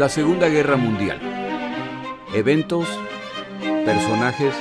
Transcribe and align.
La 0.00 0.08
Segunda 0.08 0.48
Guerra 0.48 0.78
Mundial. 0.78 1.20
Eventos, 2.34 2.88
personajes, 3.84 4.54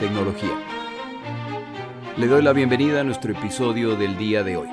tecnología. 0.00 0.60
Le 2.16 2.26
doy 2.26 2.42
la 2.42 2.52
bienvenida 2.52 3.02
a 3.02 3.04
nuestro 3.04 3.30
episodio 3.30 3.94
del 3.94 4.18
día 4.18 4.42
de 4.42 4.56
hoy. 4.56 4.66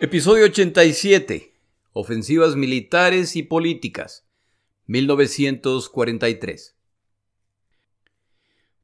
Episodio 0.00 0.44
87. 0.44 1.54
Ofensivas 1.92 2.54
militares 2.54 3.34
y 3.34 3.42
políticas. 3.42 4.28
1943. 4.86 6.76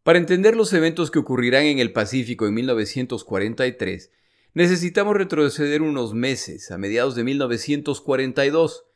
Para 0.03 0.19
entender 0.19 0.57
los 0.57 0.73
eventos 0.73 1.13
que 1.13 1.21
ocurrirán 1.21 1.67
en 1.67 1.79
el 1.79 1.93
Pacífico 1.93 2.49
en 2.49 2.55
1943, 2.55 4.11
necesitamos 4.55 5.17
retroceder 5.17 5.83
unos 5.83 6.15
meses, 6.15 6.73
a 6.73 6.79
mediados 6.79 7.15
de 7.15 7.23
1942, 7.23 8.90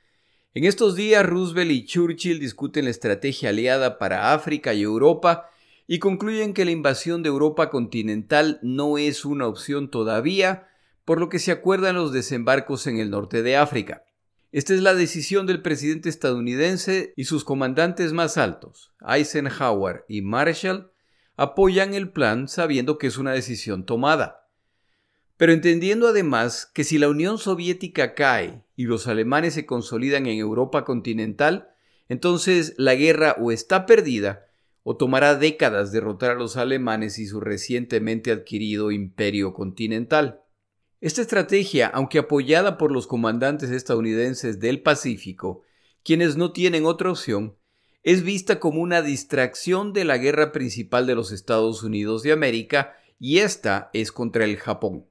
en 0.55 0.65
estos 0.65 0.95
días 0.95 1.27
Roosevelt 1.27 1.71
y 1.71 1.85
Churchill 1.85 2.39
discuten 2.39 2.85
la 2.85 2.91
estrategia 2.91 3.49
aliada 3.49 3.99
para 3.99 4.33
África 4.33 4.73
y 4.73 4.83
Europa 4.83 5.51
y 5.87 5.99
concluyen 5.99 6.55
que 6.55 6.65
la 6.65 6.71
invasión 6.71 7.23
de 7.23 7.29
Europa 7.29 7.71
continental 7.71 8.61
no 8.63 8.97
es 8.97 9.25
una 9.25 9.47
opción 9.47 9.91
todavía, 9.91 10.69
por 11.05 11.21
lo 11.21 11.29
que 11.29 11.39
se 11.39 11.53
acuerdan 11.53 11.97
los 11.97 12.13
desembarcos 12.13 12.87
en 12.87 12.99
el 12.99 13.11
norte 13.11 13.43
de 13.43 13.57
África. 13.57 14.05
Esta 14.53 14.73
es 14.73 14.81
la 14.81 14.95
decisión 14.95 15.47
del 15.47 15.61
presidente 15.61 16.09
estadounidense 16.09 17.13
y 17.17 17.25
sus 17.25 17.45
comandantes 17.45 18.13
más 18.13 18.39
altos, 18.39 18.93
Eisenhower 19.07 20.05
y 20.09 20.23
Marshall, 20.23 20.93
apoyan 21.37 21.95
el 21.95 22.11
plan 22.11 22.49
sabiendo 22.49 22.97
que 22.97 23.09
es 23.09 23.19
una 23.19 23.33
decisión 23.33 23.85
tomada 23.85 24.45
pero 25.37 25.53
entendiendo 25.53 26.09
además 26.09 26.71
que 26.73 26.85
si 26.85 26.99
la 26.99 27.09
Unión 27.09 27.39
Soviética 27.39 28.15
cae 28.15 28.64
y 28.77 28.85
los 28.85 29.07
alemanes 29.07 29.55
se 29.55 29.67
consolidan 29.67 30.27
en 30.27 30.39
Europa 30.39 30.85
continental, 30.85 31.69
entonces 32.09 32.75
la 32.77 32.95
guerra 32.95 33.37
o 33.41 33.51
está 33.53 33.87
perdida 33.87 34.47
o 34.83 34.97
tomará 34.97 35.37
décadas 35.37 35.93
derrotar 35.93 36.33
a 36.33 36.35
los 36.35 36.57
alemanes 36.57 37.19
y 37.19 37.27
su 37.27 37.41
recientemente 37.41 38.31
adquirido 38.31 38.91
imperio 38.91 39.55
continental. 39.55 40.43
Esta 41.01 41.23
estrategia, 41.23 41.89
aunque 41.89 42.19
apoyada 42.19 42.79
por 42.79 42.93
los 42.93 43.07
comandantes 43.07 43.71
estadounidenses 43.71 44.61
del 44.61 44.83
Pacífico, 44.83 45.63
quienes 46.03 46.37
no 46.37 46.53
tienen 46.53 46.85
otra 46.85 47.11
opción, 47.11 47.57
es 48.03 48.23
vista 48.23 48.61
como 48.61 48.83
una 48.83 49.01
distracción 49.01 49.95
de 49.95 50.05
la 50.05 50.19
guerra 50.19 50.53
principal 50.53 51.07
de 51.07 51.15
los 51.15 51.33
Estados 51.33 51.83
Unidos 51.83 52.23
de 52.23 52.33
América, 52.33 52.95
y 53.19 53.39
esta 53.39 53.89
es 53.95 54.13
contra 54.13 54.45
el 54.45 54.59
Japón. 54.59 55.07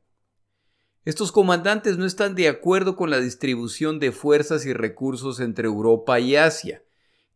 Estos 1.06 1.34
comandantes 1.34 1.98
no 1.98 2.06
están 2.06 2.34
de 2.34 2.48
acuerdo 2.48 2.96
con 2.96 3.10
la 3.10 3.20
distribución 3.20 4.00
de 4.00 4.14
fuerzas 4.14 4.66
y 4.66 4.72
recursos 4.72 5.42
entre 5.42 5.68
Europa 5.68 6.18
y 6.22 6.38
Asia, 6.38 6.82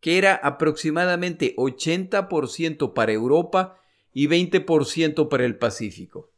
que 0.00 0.16
era 0.16 0.34
aproximadamente 0.34 1.54
80% 1.56 2.94
para 2.94 3.12
Europa 3.12 3.78
y 4.14 4.26
20% 4.26 5.28
para 5.28 5.44
el 5.44 5.58
Pacífico. 5.58 6.30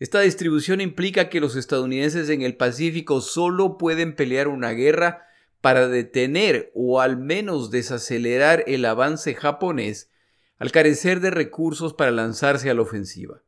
Esta 0.00 0.20
distribución 0.20 0.80
implica 0.80 1.28
que 1.28 1.40
los 1.40 1.54
estadounidenses 1.54 2.28
en 2.28 2.42
el 2.42 2.56
Pacífico 2.56 3.20
solo 3.20 3.78
pueden 3.78 4.16
pelear 4.16 4.48
una 4.48 4.70
guerra 4.70 5.26
para 5.60 5.86
detener 5.86 6.72
o 6.74 7.00
al 7.00 7.18
menos 7.18 7.70
desacelerar 7.70 8.64
el 8.66 8.84
avance 8.84 9.34
japonés 9.34 10.10
al 10.58 10.72
carecer 10.72 11.20
de 11.20 11.30
recursos 11.30 11.94
para 11.94 12.10
lanzarse 12.10 12.68
a 12.68 12.74
la 12.74 12.82
ofensiva. 12.82 13.42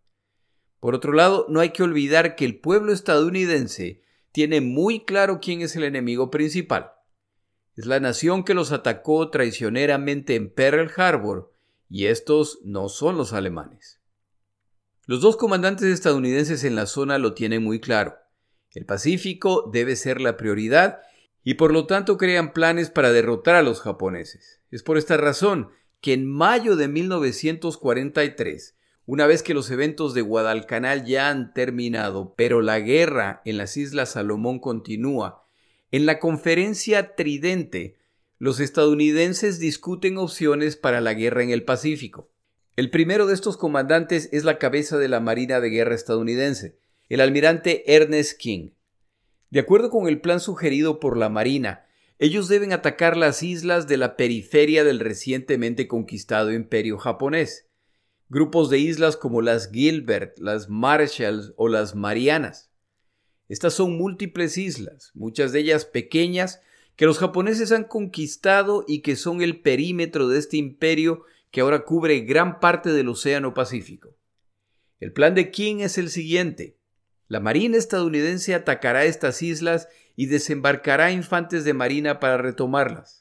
Por 0.81 0.95
otro 0.95 1.13
lado, 1.13 1.47
no 1.49 1.61
hay 1.61 1.71
que 1.71 1.83
olvidar 1.83 2.35
que 2.37 2.45
el 2.45 2.59
pueblo 2.59 2.93
estadounidense 2.93 4.03
tiene 4.33 4.61
muy 4.61 5.05
claro 5.05 5.39
quién 5.41 5.61
es 5.61 5.77
el 5.77 5.85
enemigo 5.85 6.31
principal. 6.31 6.93
Es 7.77 7.87
la 7.87 8.01
nación 8.01 8.45
que 8.45 8.55
los 8.55 8.73
atacó 8.73 9.31
traicioneramente 9.31 10.35
en 10.35 10.51
Pearl 10.51 10.91
Harbor, 10.97 11.53
y 11.89 12.07
estos 12.07 12.61
no 12.63 12.89
son 12.89 13.17
los 13.17 13.33
alemanes. 13.33 14.01
Los 15.07 15.21
dos 15.21 15.37
comandantes 15.37 15.89
estadounidenses 15.89 16.63
en 16.65 16.77
la 16.77 16.87
zona 16.87 17.19
lo 17.19 17.35
tienen 17.35 17.65
muy 17.65 17.81
claro. 17.81 18.17
El 18.73 18.87
Pacífico 18.87 19.69
debe 19.73 19.97
ser 19.97 20.21
la 20.21 20.37
prioridad 20.37 21.01
y 21.43 21.55
por 21.55 21.73
lo 21.73 21.87
tanto 21.87 22.17
crean 22.17 22.53
planes 22.53 22.91
para 22.91 23.11
derrotar 23.11 23.57
a 23.57 23.63
los 23.63 23.81
japoneses. 23.81 24.61
Es 24.71 24.85
por 24.85 24.99
esta 24.99 25.17
razón 25.17 25.71
que 26.01 26.13
en 26.13 26.31
mayo 26.31 26.77
de 26.77 26.87
1943 26.87 28.77
una 29.11 29.27
vez 29.27 29.43
que 29.43 29.55
los 29.55 29.69
eventos 29.73 30.15
de 30.15 30.21
Guadalcanal 30.21 31.05
ya 31.05 31.31
han 31.31 31.53
terminado, 31.53 32.33
pero 32.37 32.63
la 32.63 32.79
guerra 32.79 33.43
en 33.45 33.57
las 33.57 33.77
Islas 33.77 34.11
Salomón 34.11 34.61
continúa, 34.61 35.43
en 35.91 36.07
la 36.07 36.21
conferencia 36.21 37.17
Tridente, 37.17 37.97
los 38.39 38.61
estadounidenses 38.61 39.59
discuten 39.59 40.17
opciones 40.17 40.77
para 40.77 41.01
la 41.01 41.15
guerra 41.15 41.43
en 41.43 41.51
el 41.51 41.65
Pacífico. 41.65 42.31
El 42.77 42.89
primero 42.91 43.27
de 43.27 43.35
estos 43.35 43.57
comandantes 43.57 44.29
es 44.31 44.45
la 44.45 44.59
cabeza 44.59 44.97
de 44.97 45.09
la 45.09 45.19
Marina 45.19 45.59
de 45.59 45.71
Guerra 45.71 45.97
estadounidense, 45.97 46.79
el 47.09 47.21
almirante 47.21 47.93
Ernest 47.93 48.39
King. 48.39 48.71
De 49.51 49.59
acuerdo 49.59 49.91
con 49.91 50.07
el 50.07 50.21
plan 50.21 50.39
sugerido 50.39 51.01
por 51.01 51.17
la 51.17 51.29
Marina, 51.29 51.85
ellos 52.21 52.47
deben 52.47 52.73
atacar 52.73 53.17
las 53.17 53.43
islas 53.43 53.89
de 53.89 53.97
la 53.97 54.17
periferia 54.17 54.85
del 54.85 55.01
recientemente 55.01 55.89
conquistado 55.89 56.53
imperio 56.53 56.97
japonés 56.97 57.70
grupos 58.31 58.71
de 58.71 58.79
islas 58.79 59.17
como 59.17 59.43
las 59.43 59.71
Gilbert, 59.71 60.39
las 60.39 60.69
Marshalls 60.69 61.53
o 61.57 61.69
las 61.69 61.95
Marianas. 61.97 62.71
Estas 63.49 63.75
son 63.75 63.99
múltiples 63.99 64.57
islas, 64.57 65.11
muchas 65.15 65.51
de 65.53 65.59
ellas 65.59 65.85
pequeñas, 65.85 66.61
que 66.95 67.07
los 67.07 67.19
japoneses 67.19 67.73
han 67.73 67.85
conquistado 67.85 68.85
y 68.87 69.03
que 69.03 69.17
son 69.17 69.43
el 69.43 69.61
perímetro 69.61 70.29
de 70.29 70.39
este 70.39 70.57
imperio 70.57 71.25
que 71.51 71.61
ahora 71.61 71.85
cubre 71.85 72.21
gran 72.21 72.61
parte 72.61 72.91
del 72.93 73.09
Océano 73.09 73.53
Pacífico. 73.53 74.17
El 75.01 75.13
plan 75.13 75.35
de 75.35 75.51
King 75.51 75.81
es 75.81 75.99
el 75.99 76.09
siguiente. 76.09 76.79
La 77.27 77.41
Marina 77.41 77.77
estadounidense 77.77 78.55
atacará 78.55 79.05
estas 79.05 79.43
islas 79.43 79.89
y 80.15 80.27
desembarcará 80.27 81.11
infantes 81.11 81.65
de 81.65 81.75
marina 81.75 82.21
para 82.21 82.37
retomarlas. 82.37 83.20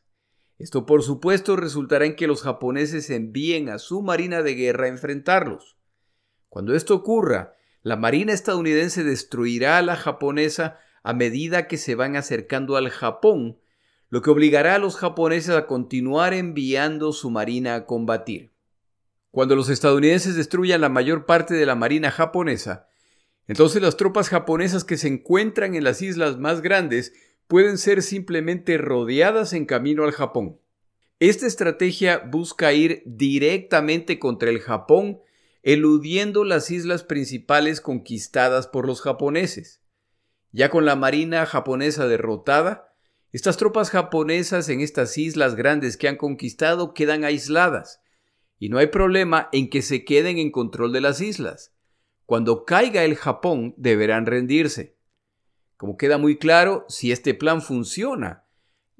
Esto 0.60 0.86
por 0.86 1.04
supuesto 1.04 1.56
resultará 1.56 2.06
en 2.06 2.18
que 2.18 2.28
los 2.28 2.44
japoneses 2.44 3.10
envíen 3.10 3.70
a 3.70 3.80
su 3.80 4.02
marina 4.02 4.44
de 4.44 4.56
guerra 4.56 4.86
a 4.86 4.90
enfrentarlos. 4.90 5.78
Cuando 6.50 6.76
esto 6.76 6.94
ocurra, 6.96 7.56
la 7.82 7.96
marina 7.96 8.34
estadounidense 8.34 9.06
destruirá 9.06 9.78
a 9.78 9.82
la 9.82 9.96
japonesa 9.96 10.78
a 11.02 11.14
medida 11.14 11.68
que 11.68 11.78
se 11.78 11.96
van 11.96 12.18
acercando 12.18 12.76
al 12.76 12.90
Japón, 12.90 13.58
lo 14.10 14.22
que 14.22 14.32
obligará 14.32 14.76
a 14.76 14.80
los 14.80 14.98
japoneses 14.98 15.56
a 15.56 15.66
continuar 15.66 16.34
enviando 16.34 17.14
su 17.14 17.30
marina 17.30 17.76
a 17.76 17.86
combatir. 17.86 18.52
Cuando 19.32 19.56
los 19.56 19.70
estadounidenses 19.70 20.36
destruyan 20.36 20.82
la 20.82 20.90
mayor 20.90 21.26
parte 21.26 21.54
de 21.54 21.66
la 21.66 21.76
marina 21.76 22.12
japonesa, 22.12 22.90
entonces 23.48 23.82
las 23.82 23.96
tropas 23.96 24.28
japonesas 24.28 24.84
que 24.84 24.98
se 24.98 25.08
encuentran 25.08 25.74
en 25.76 25.84
las 25.84 26.02
islas 26.02 26.38
más 26.38 26.62
grandes 26.62 27.14
pueden 27.50 27.80
ser 27.80 28.04
simplemente 28.04 28.78
rodeadas 28.78 29.54
en 29.54 29.66
camino 29.66 30.04
al 30.04 30.12
Japón. 30.12 30.60
Esta 31.20 31.48
estrategia 31.48 32.20
busca 32.20 32.74
ir 32.74 33.02
directamente 33.08 34.20
contra 34.20 34.52
el 34.52 34.60
Japón, 34.60 35.20
eludiendo 35.64 36.44
las 36.44 36.70
islas 36.70 37.04
principales 37.04 37.82
conquistadas 37.82 38.68
por 38.68 38.86
los 38.86 39.02
japoneses. 39.02 39.82
Ya 40.52 40.70
con 40.70 40.86
la 40.86 40.96
marina 40.96 41.48
japonesa 41.48 42.08
derrotada, 42.08 42.94
estas 43.32 43.58
tropas 43.58 43.90
japonesas 43.90 44.70
en 44.70 44.82
estas 44.82 45.18
islas 45.18 45.56
grandes 45.56 45.98
que 45.98 46.08
han 46.08 46.18
conquistado 46.18 46.94
quedan 46.94 47.24
aisladas, 47.24 48.00
y 48.60 48.70
no 48.70 48.78
hay 48.78 48.88
problema 48.88 49.50
en 49.54 49.72
que 49.72 49.82
se 49.82 50.06
queden 50.06 50.38
en 50.38 50.52
control 50.52 50.94
de 50.94 51.02
las 51.02 51.20
islas. 51.20 51.74
Cuando 52.28 52.64
caiga 52.64 53.04
el 53.06 53.16
Japón 53.16 53.74
deberán 53.76 54.28
rendirse. 54.28 54.99
Como 55.80 55.96
queda 55.96 56.18
muy 56.18 56.38
claro, 56.38 56.84
si 56.90 57.14
este 57.14 57.34
plan 57.34 57.62
funciona, 57.62 58.44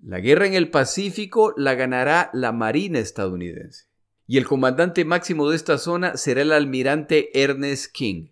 la 0.02 0.22
guerra 0.22 0.48
en 0.48 0.54
el 0.54 0.72
Pacífico 0.72 1.54
la 1.58 1.76
ganará 1.76 2.30
la 2.32 2.54
Marina 2.54 3.00
estadounidense. 3.00 3.90
Y 4.28 4.38
el 4.38 4.48
comandante 4.48 5.04
máximo 5.04 5.50
de 5.50 5.58
esta 5.58 5.78
zona 5.78 6.16
será 6.16 6.42
el 6.42 6.54
almirante 6.54 7.38
Ernest 7.38 7.92
King. 7.92 8.30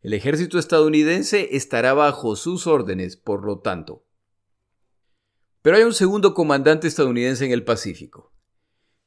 El 0.00 0.14
ejército 0.14 0.60
estadounidense 0.60 1.56
estará 1.56 1.92
bajo 1.92 2.36
sus 2.36 2.68
órdenes, 2.68 3.16
por 3.16 3.44
lo 3.44 3.58
tanto. 3.58 4.06
Pero 5.60 5.76
hay 5.76 5.82
un 5.82 5.92
segundo 5.92 6.34
comandante 6.34 6.86
estadounidense 6.86 7.46
en 7.46 7.50
el 7.50 7.64
Pacífico. 7.64 8.32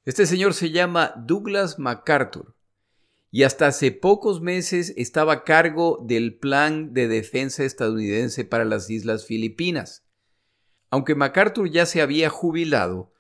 Este 0.04 0.26
señor 0.26 0.54
se 0.54 0.72
llama 0.72 1.14
Douglas 1.16 1.80
MacArthur 1.80 2.55
y 3.36 3.44
hasta 3.44 3.68
hace 3.68 3.92
pocos 3.92 4.40
meses 4.40 4.94
estaba 4.96 5.34
a 5.34 5.44
cargo 5.44 6.02
del 6.08 6.36
plan 6.36 6.94
de 6.94 7.10
defensa 7.10 7.66
estadounidense 7.66 8.46
para 8.46 8.64
las 8.64 8.90
Islas 8.90 9.26
Filipinas. 9.26 10.06
Aunque 10.90 11.16
MacArthur 11.16 11.70
ya 11.70 11.86
se 11.86 12.02
había 12.02 12.30
jubilado, 12.30 13.12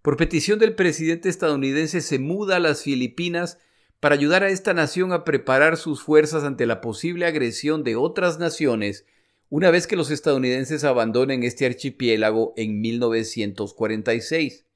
por 0.00 0.16
petición 0.16 0.60
del 0.60 0.76
presidente 0.76 1.28
estadounidense 1.28 2.02
se 2.02 2.20
muda 2.20 2.54
a 2.54 2.60
las 2.60 2.84
Filipinas 2.84 3.58
para 3.98 4.14
ayudar 4.14 4.44
a 4.44 4.50
esta 4.50 4.74
nación 4.74 5.12
a 5.12 5.24
preparar 5.24 5.76
sus 5.76 6.04
fuerzas 6.04 6.44
ante 6.44 6.66
la 6.66 6.80
posible 6.80 7.26
agresión 7.26 7.82
de 7.82 7.96
otras 7.96 8.38
naciones 8.38 9.06
una 9.48 9.72
vez 9.72 9.88
que 9.88 9.96
los 9.96 10.12
estadounidenses 10.12 10.84
abandonen 10.84 11.42
este 11.42 11.66
archipiélago 11.66 12.54
en 12.56 12.80
1946. 12.80 14.66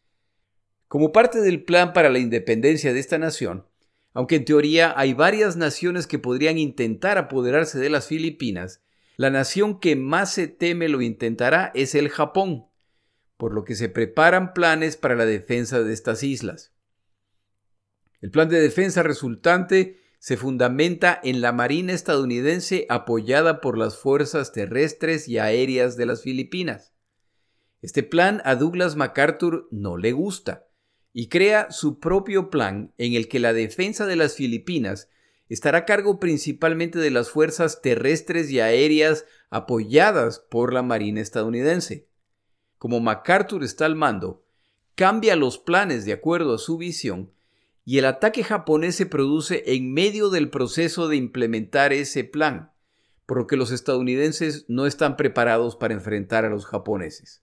Como 0.88 1.12
parte 1.12 1.40
del 1.40 1.62
plan 1.62 1.92
para 1.92 2.10
la 2.10 2.18
independencia 2.18 2.92
de 2.92 2.98
esta 2.98 3.18
nación, 3.18 3.64
aunque 4.14 4.36
en 4.36 4.44
teoría 4.44 4.94
hay 4.96 5.14
varias 5.14 5.56
naciones 5.56 6.06
que 6.06 6.18
podrían 6.18 6.58
intentar 6.58 7.18
apoderarse 7.18 7.78
de 7.78 7.90
las 7.90 8.06
Filipinas, 8.06 8.82
la 9.16 9.30
nación 9.30 9.80
que 9.80 9.96
más 9.96 10.32
se 10.32 10.48
teme 10.48 10.88
lo 10.88 11.02
intentará 11.02 11.72
es 11.74 11.94
el 11.94 12.08
Japón, 12.08 12.66
por 13.36 13.52
lo 13.52 13.64
que 13.64 13.74
se 13.74 13.88
preparan 13.88 14.54
planes 14.54 14.96
para 14.96 15.16
la 15.16 15.26
defensa 15.26 15.82
de 15.82 15.92
estas 15.92 16.22
islas. 16.22 16.72
El 18.20 18.30
plan 18.30 18.48
de 18.48 18.60
defensa 18.60 19.02
resultante 19.02 20.00
se 20.18 20.36
fundamenta 20.36 21.20
en 21.22 21.40
la 21.40 21.52
Marina 21.52 21.92
estadounidense 21.92 22.86
apoyada 22.88 23.60
por 23.60 23.78
las 23.78 23.96
fuerzas 23.96 24.52
terrestres 24.52 25.28
y 25.28 25.38
aéreas 25.38 25.96
de 25.96 26.06
las 26.06 26.22
Filipinas. 26.22 26.92
Este 27.80 28.02
plan 28.02 28.42
a 28.44 28.56
Douglas 28.56 28.96
MacArthur 28.96 29.68
no 29.70 29.96
le 29.96 30.12
gusta 30.12 30.67
y 31.12 31.28
crea 31.28 31.70
su 31.70 31.98
propio 31.98 32.50
plan 32.50 32.92
en 32.98 33.14
el 33.14 33.28
que 33.28 33.38
la 33.38 33.52
defensa 33.52 34.06
de 34.06 34.16
las 34.16 34.34
Filipinas 34.34 35.08
estará 35.48 35.78
a 35.78 35.84
cargo 35.84 36.20
principalmente 36.20 36.98
de 36.98 37.10
las 37.10 37.30
fuerzas 37.30 37.80
terrestres 37.80 38.50
y 38.50 38.60
aéreas 38.60 39.24
apoyadas 39.50 40.40
por 40.40 40.72
la 40.72 40.82
Marina 40.82 41.20
estadounidense. 41.20 42.06
Como 42.76 43.00
MacArthur 43.00 43.64
está 43.64 43.86
al 43.86 43.96
mando, 43.96 44.44
cambia 44.94 45.36
los 45.36 45.58
planes 45.58 46.04
de 46.04 46.12
acuerdo 46.12 46.54
a 46.54 46.58
su 46.58 46.76
visión 46.76 47.32
y 47.84 47.98
el 47.98 48.04
ataque 48.04 48.44
japonés 48.44 48.96
se 48.96 49.06
produce 49.06 49.62
en 49.74 49.92
medio 49.94 50.28
del 50.28 50.50
proceso 50.50 51.08
de 51.08 51.16
implementar 51.16 51.94
ese 51.94 52.22
plan, 52.22 52.70
por 53.24 53.38
lo 53.38 53.46
que 53.46 53.56
los 53.56 53.70
estadounidenses 53.70 54.66
no 54.68 54.86
están 54.86 55.16
preparados 55.16 55.74
para 55.74 55.94
enfrentar 55.94 56.44
a 56.44 56.50
los 56.50 56.66
japoneses. 56.66 57.42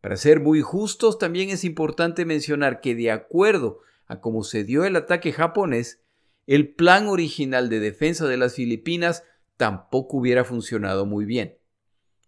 Para 0.00 0.16
ser 0.16 0.40
muy 0.40 0.60
justos, 0.60 1.18
también 1.18 1.50
es 1.50 1.64
importante 1.64 2.24
mencionar 2.24 2.80
que 2.80 2.94
de 2.94 3.10
acuerdo 3.10 3.80
a 4.06 4.20
cómo 4.20 4.44
se 4.44 4.64
dio 4.64 4.84
el 4.84 4.96
ataque 4.96 5.32
japonés, 5.32 6.02
el 6.46 6.74
plan 6.74 7.08
original 7.08 7.68
de 7.68 7.80
defensa 7.80 8.26
de 8.26 8.36
las 8.36 8.54
Filipinas 8.54 9.24
tampoco 9.56 10.18
hubiera 10.18 10.44
funcionado 10.44 11.06
muy 11.06 11.24
bien. 11.24 11.58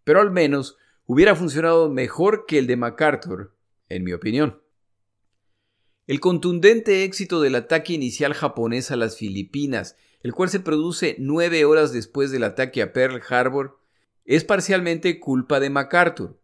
Pero 0.05 0.21
al 0.21 0.31
menos 0.31 0.77
hubiera 1.07 1.35
funcionado 1.35 1.89
mejor 1.89 2.47
que 2.47 2.59
el 2.59 2.67
de 2.67 2.77
MacArthur, 2.77 3.55
en 3.89 4.05
mi 4.05 4.13
opinión. 4.13 4.61
El 6.07 6.21
contundente 6.21 7.05
éxito 7.05 7.41
del 7.41 7.55
ataque 7.55 7.93
inicial 7.93 8.33
japonés 8.33 8.91
a 8.91 8.97
las 8.97 9.19
Filipinas, 9.19 9.97
el 10.23 10.33
cual 10.33 10.49
se 10.49 10.61
produce 10.61 11.17
nueve 11.19 11.65
horas 11.65 11.93
después 11.93 12.31
del 12.31 12.45
ataque 12.45 12.83
a 12.83 12.93
Pearl 12.93 13.23
Harbor, 13.29 13.79
es 14.25 14.45
parcialmente 14.45 15.21
culpa 15.21 15.61
de 15.61 15.71
MacArthur, 15.71 16.38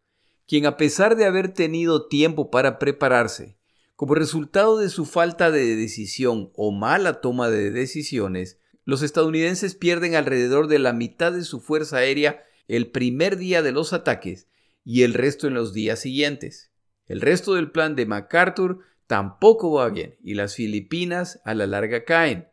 quien 0.46 0.66
a 0.66 0.76
pesar 0.76 1.16
de 1.16 1.24
haber 1.24 1.52
tenido 1.52 2.06
tiempo 2.08 2.50
para 2.50 2.78
prepararse, 2.78 3.56
como 3.96 4.14
resultado 4.14 4.78
de 4.78 4.88
su 4.88 5.06
falta 5.06 5.50
de 5.50 5.76
decisión 5.76 6.50
o 6.54 6.72
mala 6.72 7.20
toma 7.20 7.48
de 7.48 7.70
decisiones, 7.70 8.58
los 8.84 9.02
estadounidenses 9.02 9.74
pierden 9.74 10.14
alrededor 10.14 10.66
de 10.66 10.78
la 10.78 10.92
mitad 10.92 11.32
de 11.32 11.44
su 11.44 11.60
fuerza 11.60 11.98
aérea 11.98 12.44
el 12.68 12.90
primer 12.90 13.36
día 13.36 13.62
de 13.62 13.72
los 13.72 13.92
ataques 13.92 14.48
y 14.84 15.02
el 15.02 15.14
resto 15.14 15.46
en 15.46 15.54
los 15.54 15.72
días 15.72 16.00
siguientes. 16.00 16.72
El 17.06 17.20
resto 17.20 17.54
del 17.54 17.70
plan 17.70 17.96
de 17.96 18.06
MacArthur 18.06 18.80
tampoco 19.06 19.72
va 19.72 19.88
bien 19.88 20.16
y 20.22 20.34
las 20.34 20.54
Filipinas 20.54 21.40
a 21.44 21.54
la 21.54 21.66
larga 21.66 22.04
caen, 22.04 22.48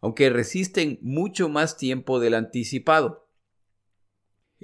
aunque 0.00 0.30
resisten 0.30 0.98
mucho 1.02 1.48
más 1.48 1.76
tiempo 1.76 2.20
del 2.20 2.34
anticipado. 2.34 3.23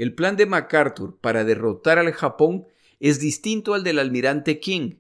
El 0.01 0.15
plan 0.15 0.35
de 0.37 0.47
MacArthur 0.47 1.19
para 1.21 1.45
derrotar 1.45 1.99
al 1.99 2.11
Japón 2.13 2.67
es 3.01 3.21
distinto 3.21 3.75
al 3.75 3.85
del 3.85 3.99
almirante 3.99 4.59
King. 4.59 4.95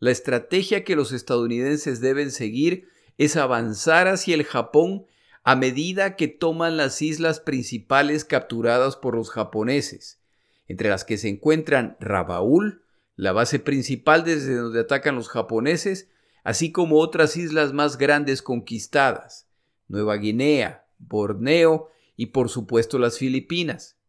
La 0.00 0.10
estrategia 0.10 0.82
que 0.82 0.96
los 0.96 1.12
estadounidenses 1.12 2.00
deben 2.00 2.32
seguir 2.32 2.88
es 3.16 3.36
avanzar 3.36 4.08
hacia 4.08 4.34
el 4.34 4.42
Japón 4.42 5.06
a 5.44 5.54
medida 5.54 6.16
que 6.16 6.26
toman 6.26 6.76
las 6.76 7.00
islas 7.00 7.38
principales 7.38 8.24
capturadas 8.24 8.96
por 8.96 9.14
los 9.14 9.30
japoneses, 9.30 10.20
entre 10.66 10.88
las 10.88 11.04
que 11.04 11.16
se 11.16 11.28
encuentran 11.28 11.96
Rabaul, 12.00 12.82
la 13.14 13.30
base 13.30 13.60
principal 13.60 14.24
desde 14.24 14.56
donde 14.56 14.80
atacan 14.80 15.14
los 15.14 15.28
japoneses, 15.28 16.10
así 16.42 16.72
como 16.72 16.98
otras 16.98 17.36
islas 17.36 17.72
más 17.72 17.98
grandes 17.98 18.42
conquistadas, 18.42 19.46
Nueva 19.86 20.16
Guinea, 20.16 20.88
Borneo 20.98 21.90
y 22.16 22.26
por 22.26 22.48
supuesto 22.48 22.98
las 22.98 23.16
Filipinas. 23.16 23.99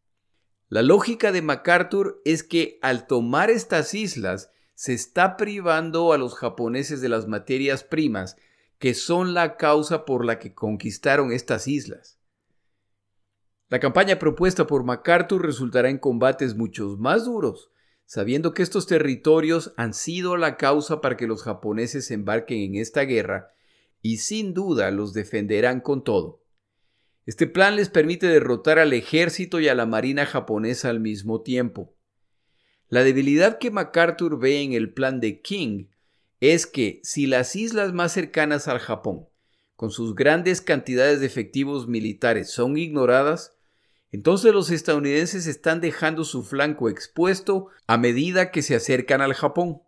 La 0.72 0.84
lógica 0.84 1.34
de 1.34 1.42
MacArthur 1.42 2.22
es 2.24 2.44
que 2.44 2.80
al 2.82 3.06
tomar 3.06 3.50
estas 3.50 3.94
islas 3.94 4.52
se 4.74 4.94
está 4.94 5.36
privando 5.36 6.14
a 6.14 6.18
los 6.18 6.34
japoneses 6.34 7.02
de 7.02 7.10
las 7.10 7.28
materias 7.28 7.84
primas 7.84 8.38
que 8.80 8.94
son 8.94 9.34
la 9.34 9.58
causa 9.58 10.06
por 10.06 10.24
la 10.24 10.40
que 10.40 10.54
conquistaron 10.54 11.34
estas 11.34 11.68
islas. 11.68 12.20
La 13.68 13.82
campaña 13.82 14.18
propuesta 14.18 14.66
por 14.66 14.86
MacArthur 14.86 15.46
resultará 15.46 15.90
en 15.90 15.98
combates 15.98 16.56
muchos 16.56 16.98
más 16.98 17.26
duros, 17.26 17.70
sabiendo 18.06 18.54
que 18.54 18.64
estos 18.64 18.88
territorios 18.88 19.74
han 19.76 19.94
sido 19.94 20.38
la 20.38 20.56
causa 20.56 21.02
para 21.02 21.18
que 21.18 21.28
los 21.28 21.44
japoneses 21.44 22.12
embarquen 22.12 22.60
en 22.60 22.76
esta 22.76 23.02
guerra, 23.02 23.52
y 24.02 24.20
sin 24.20 24.54
duda 24.54 24.90
los 24.92 25.12
defenderán 25.12 25.82
con 25.82 26.06
todo. 26.06 26.41
Este 27.26 27.46
plan 27.48 27.76
les 27.76 27.90
permite 27.90 28.28
derrotar 28.28 28.80
al 28.80 28.94
ejército 28.94 29.60
y 29.60 29.68
a 29.68 29.76
la 29.76 29.86
marina 29.86 30.26
japonesa 30.26 30.90
al 30.90 31.00
mismo 31.00 31.42
tiempo. 31.42 31.96
La 32.90 33.04
debilidad 33.04 33.60
que 33.60 33.72
MacArthur 33.72 34.40
ve 34.40 34.62
en 34.62 34.74
el 34.74 34.92
plan 34.94 35.20
de 35.20 35.42
King 35.42 35.86
es 36.40 36.66
que 36.66 37.00
si 37.04 37.28
las 37.28 37.56
islas 37.56 37.94
más 37.94 38.12
cercanas 38.12 38.68
al 38.68 38.80
Japón, 38.80 39.28
con 39.76 39.92
sus 39.92 40.16
grandes 40.16 40.62
cantidades 40.62 41.20
de 41.20 41.28
efectivos 41.28 41.88
militares, 41.88 42.52
son 42.52 42.78
ignoradas, 42.78 43.56
entonces 44.12 44.52
los 44.54 44.72
estadounidenses 44.72 45.48
están 45.48 45.80
dejando 45.80 46.24
su 46.24 46.44
flanco 46.44 46.90
expuesto 46.90 47.68
a 47.88 47.98
medida 47.98 48.52
que 48.52 48.62
se 48.62 48.76
acercan 48.76 49.22
al 49.22 49.34
Japón. 49.34 49.82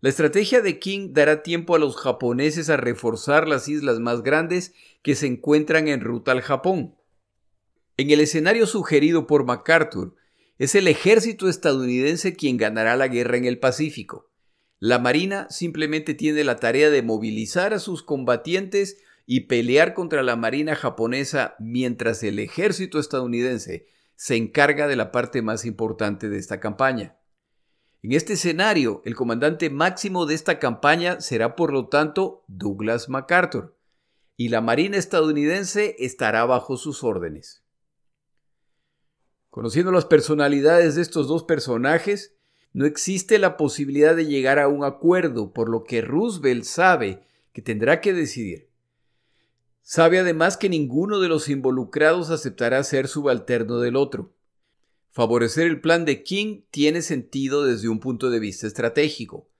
La 0.00 0.10
estrategia 0.10 0.60
de 0.60 0.78
King 0.78 1.08
dará 1.12 1.42
tiempo 1.42 1.74
a 1.74 1.78
los 1.80 1.96
japoneses 1.96 2.70
a 2.70 2.76
reforzar 2.76 3.48
las 3.48 3.68
islas 3.68 3.98
más 3.98 4.22
grandes 4.22 4.72
que 5.02 5.16
se 5.16 5.26
encuentran 5.26 5.88
en 5.88 6.00
ruta 6.00 6.30
al 6.30 6.40
Japón. 6.40 6.94
En 7.96 8.10
el 8.10 8.20
escenario 8.20 8.68
sugerido 8.68 9.26
por 9.26 9.44
MacArthur, 9.44 10.14
es 10.58 10.76
el 10.76 10.86
ejército 10.86 11.48
estadounidense 11.48 12.36
quien 12.36 12.56
ganará 12.58 12.96
la 12.96 13.08
guerra 13.08 13.38
en 13.38 13.44
el 13.44 13.58
Pacífico. 13.58 14.30
La 14.78 15.00
Marina 15.00 15.48
simplemente 15.50 16.14
tiene 16.14 16.44
la 16.44 16.56
tarea 16.56 16.90
de 16.90 17.02
movilizar 17.02 17.74
a 17.74 17.80
sus 17.80 18.04
combatientes 18.04 18.98
y 19.26 19.40
pelear 19.40 19.94
contra 19.94 20.22
la 20.22 20.36
Marina 20.36 20.76
japonesa 20.76 21.56
mientras 21.58 22.22
el 22.22 22.38
ejército 22.38 23.00
estadounidense 23.00 23.86
se 24.14 24.36
encarga 24.36 24.86
de 24.86 24.94
la 24.94 25.10
parte 25.10 25.42
más 25.42 25.64
importante 25.64 26.28
de 26.28 26.38
esta 26.38 26.60
campaña. 26.60 27.17
En 28.02 28.12
este 28.12 28.34
escenario, 28.34 29.02
el 29.04 29.14
comandante 29.14 29.70
máximo 29.70 30.26
de 30.26 30.34
esta 30.34 30.58
campaña 30.58 31.20
será 31.20 31.56
por 31.56 31.72
lo 31.72 31.88
tanto 31.88 32.44
Douglas 32.46 33.08
MacArthur, 33.08 33.76
y 34.36 34.50
la 34.50 34.60
Marina 34.60 34.96
estadounidense 34.96 35.96
estará 35.98 36.44
bajo 36.44 36.76
sus 36.76 37.02
órdenes. 37.02 37.64
Conociendo 39.50 39.90
las 39.90 40.04
personalidades 40.04 40.94
de 40.94 41.02
estos 41.02 41.26
dos 41.26 41.42
personajes, 41.42 42.36
no 42.72 42.86
existe 42.86 43.38
la 43.38 43.56
posibilidad 43.56 44.14
de 44.14 44.26
llegar 44.26 44.58
a 44.58 44.68
un 44.68 44.84
acuerdo, 44.84 45.52
por 45.52 45.68
lo 45.68 45.84
que 45.84 46.00
Roosevelt 46.00 46.64
sabe 46.64 47.26
que 47.52 47.62
tendrá 47.62 48.00
que 48.00 48.12
decidir 48.12 48.68
Sabe 49.90 50.18
además 50.18 50.58
que 50.58 50.68
ninguno 50.68 51.18
de 51.18 51.28
los 51.28 51.48
involucrados 51.48 52.28
aceptará 52.28 52.84
ser 52.84 53.08
subalterno 53.08 53.78
del 53.78 53.96
otro. 53.96 54.34
Favorecer 55.18 55.66
el 55.66 55.80
plan 55.80 56.04
de 56.04 56.22
King 56.22 56.60
tiene 56.70 57.02
sentido 57.02 57.64
desde 57.64 57.88
un 57.88 57.98
punto 57.98 58.30
de 58.30 58.38
vista 58.38 58.68
estratégico. 58.68 59.50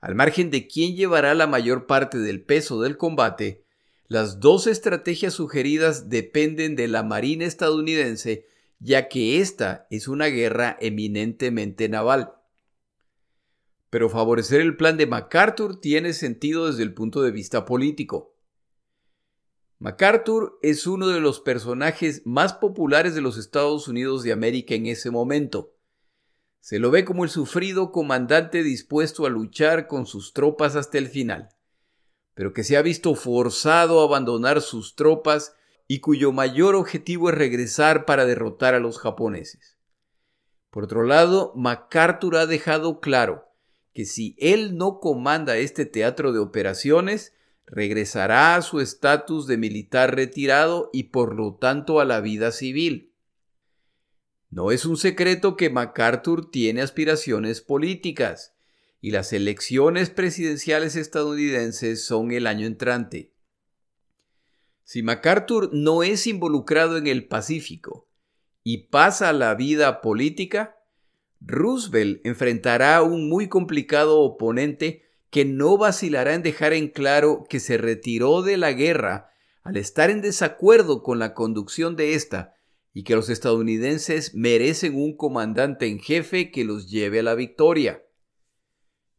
Al 0.00 0.14
margen 0.14 0.50
de 0.50 0.66
quién 0.66 0.96
llevará 0.96 1.34
la 1.34 1.46
mayor 1.46 1.84
parte 1.84 2.16
del 2.16 2.42
peso 2.42 2.80
del 2.80 2.96
combate, 2.96 3.66
las 4.08 4.40
dos 4.40 4.66
estrategias 4.66 5.34
sugeridas 5.34 6.08
dependen 6.08 6.74
de 6.74 6.88
la 6.88 7.02
Marina 7.02 7.44
estadounidense, 7.44 8.46
ya 8.78 9.08
que 9.10 9.42
esta 9.42 9.86
es 9.90 10.08
una 10.08 10.28
guerra 10.28 10.78
eminentemente 10.80 11.86
naval. 11.90 12.36
Pero 13.90 14.08
favorecer 14.08 14.62
el 14.62 14.74
plan 14.74 14.96
de 14.96 15.06
MacArthur 15.06 15.82
tiene 15.82 16.14
sentido 16.14 16.68
desde 16.68 16.82
el 16.82 16.94
punto 16.94 17.20
de 17.20 17.30
vista 17.30 17.66
político. 17.66 18.33
MacArthur 19.78 20.58
es 20.62 20.86
uno 20.86 21.08
de 21.08 21.20
los 21.20 21.40
personajes 21.40 22.22
más 22.24 22.54
populares 22.54 23.14
de 23.14 23.20
los 23.20 23.36
Estados 23.36 23.88
Unidos 23.88 24.22
de 24.22 24.32
América 24.32 24.74
en 24.74 24.86
ese 24.86 25.10
momento. 25.10 25.74
Se 26.60 26.78
lo 26.78 26.90
ve 26.90 27.04
como 27.04 27.24
el 27.24 27.30
sufrido 27.30 27.92
comandante 27.92 28.62
dispuesto 28.62 29.26
a 29.26 29.30
luchar 29.30 29.86
con 29.86 30.06
sus 30.06 30.32
tropas 30.32 30.76
hasta 30.76 30.96
el 30.96 31.08
final, 31.08 31.50
pero 32.34 32.52
que 32.52 32.64
se 32.64 32.76
ha 32.76 32.82
visto 32.82 33.14
forzado 33.14 34.00
a 34.00 34.04
abandonar 34.04 34.62
sus 34.62 34.94
tropas 34.94 35.54
y 35.86 36.00
cuyo 36.00 36.32
mayor 36.32 36.74
objetivo 36.74 37.28
es 37.28 37.34
regresar 37.34 38.06
para 38.06 38.24
derrotar 38.24 38.74
a 38.74 38.80
los 38.80 38.98
japoneses. 38.98 39.76
Por 40.70 40.84
otro 40.84 41.04
lado, 41.04 41.52
MacArthur 41.54 42.36
ha 42.36 42.46
dejado 42.46 43.00
claro 43.00 43.44
que 43.92 44.06
si 44.06 44.34
él 44.38 44.76
no 44.76 44.98
comanda 44.98 45.56
este 45.56 45.86
teatro 45.86 46.32
de 46.32 46.38
operaciones, 46.38 47.32
regresará 47.66 48.56
a 48.56 48.62
su 48.62 48.80
estatus 48.80 49.46
de 49.46 49.56
militar 49.56 50.14
retirado 50.14 50.90
y 50.92 51.04
por 51.04 51.34
lo 51.34 51.54
tanto 51.54 52.00
a 52.00 52.04
la 52.04 52.20
vida 52.20 52.52
civil. 52.52 53.12
No 54.50 54.70
es 54.70 54.84
un 54.84 54.96
secreto 54.96 55.56
que 55.56 55.70
MacArthur 55.70 56.50
tiene 56.50 56.82
aspiraciones 56.82 57.60
políticas 57.60 58.54
y 59.00 59.10
las 59.10 59.32
elecciones 59.32 60.10
presidenciales 60.10 60.96
estadounidenses 60.96 62.04
son 62.04 62.30
el 62.30 62.46
año 62.46 62.66
entrante. 62.66 63.32
Si 64.84 65.02
MacArthur 65.02 65.70
no 65.72 66.02
es 66.02 66.26
involucrado 66.26 66.98
en 66.98 67.06
el 67.06 67.26
Pacífico 67.26 68.08
y 68.62 68.88
pasa 68.88 69.32
la 69.32 69.54
vida 69.54 70.00
política, 70.00 70.76
Roosevelt 71.40 72.24
enfrentará 72.24 72.96
a 72.96 73.02
un 73.02 73.28
muy 73.28 73.48
complicado 73.48 74.20
oponente 74.20 75.03
que 75.34 75.44
no 75.44 75.76
vacilará 75.76 76.34
en 76.34 76.44
dejar 76.44 76.74
en 76.74 76.86
claro 76.86 77.42
que 77.50 77.58
se 77.58 77.76
retiró 77.76 78.42
de 78.42 78.56
la 78.56 78.70
guerra 78.70 79.32
al 79.64 79.76
estar 79.76 80.08
en 80.08 80.22
desacuerdo 80.22 81.02
con 81.02 81.18
la 81.18 81.34
conducción 81.34 81.96
de 81.96 82.14
esta 82.14 82.54
y 82.92 83.02
que 83.02 83.16
los 83.16 83.28
estadounidenses 83.28 84.36
merecen 84.36 84.94
un 84.94 85.16
comandante 85.16 85.88
en 85.88 85.98
jefe 85.98 86.52
que 86.52 86.62
los 86.62 86.88
lleve 86.88 87.18
a 87.18 87.24
la 87.24 87.34
victoria. 87.34 88.04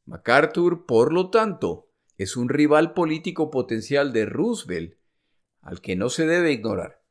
MacArthur, 0.05 0.85
por 0.85 1.11
lo 1.11 1.31
tanto, 1.31 1.89
es 2.17 2.37
un 2.37 2.47
rival 2.47 2.93
político 2.93 3.51
potencial 3.51 4.13
de 4.13 4.25
Roosevelt 4.25 4.97
al 5.59 5.81
que 5.81 5.97
no 5.97 6.07
se 6.07 6.25
debe 6.25 6.53
ignorar. 6.53 7.03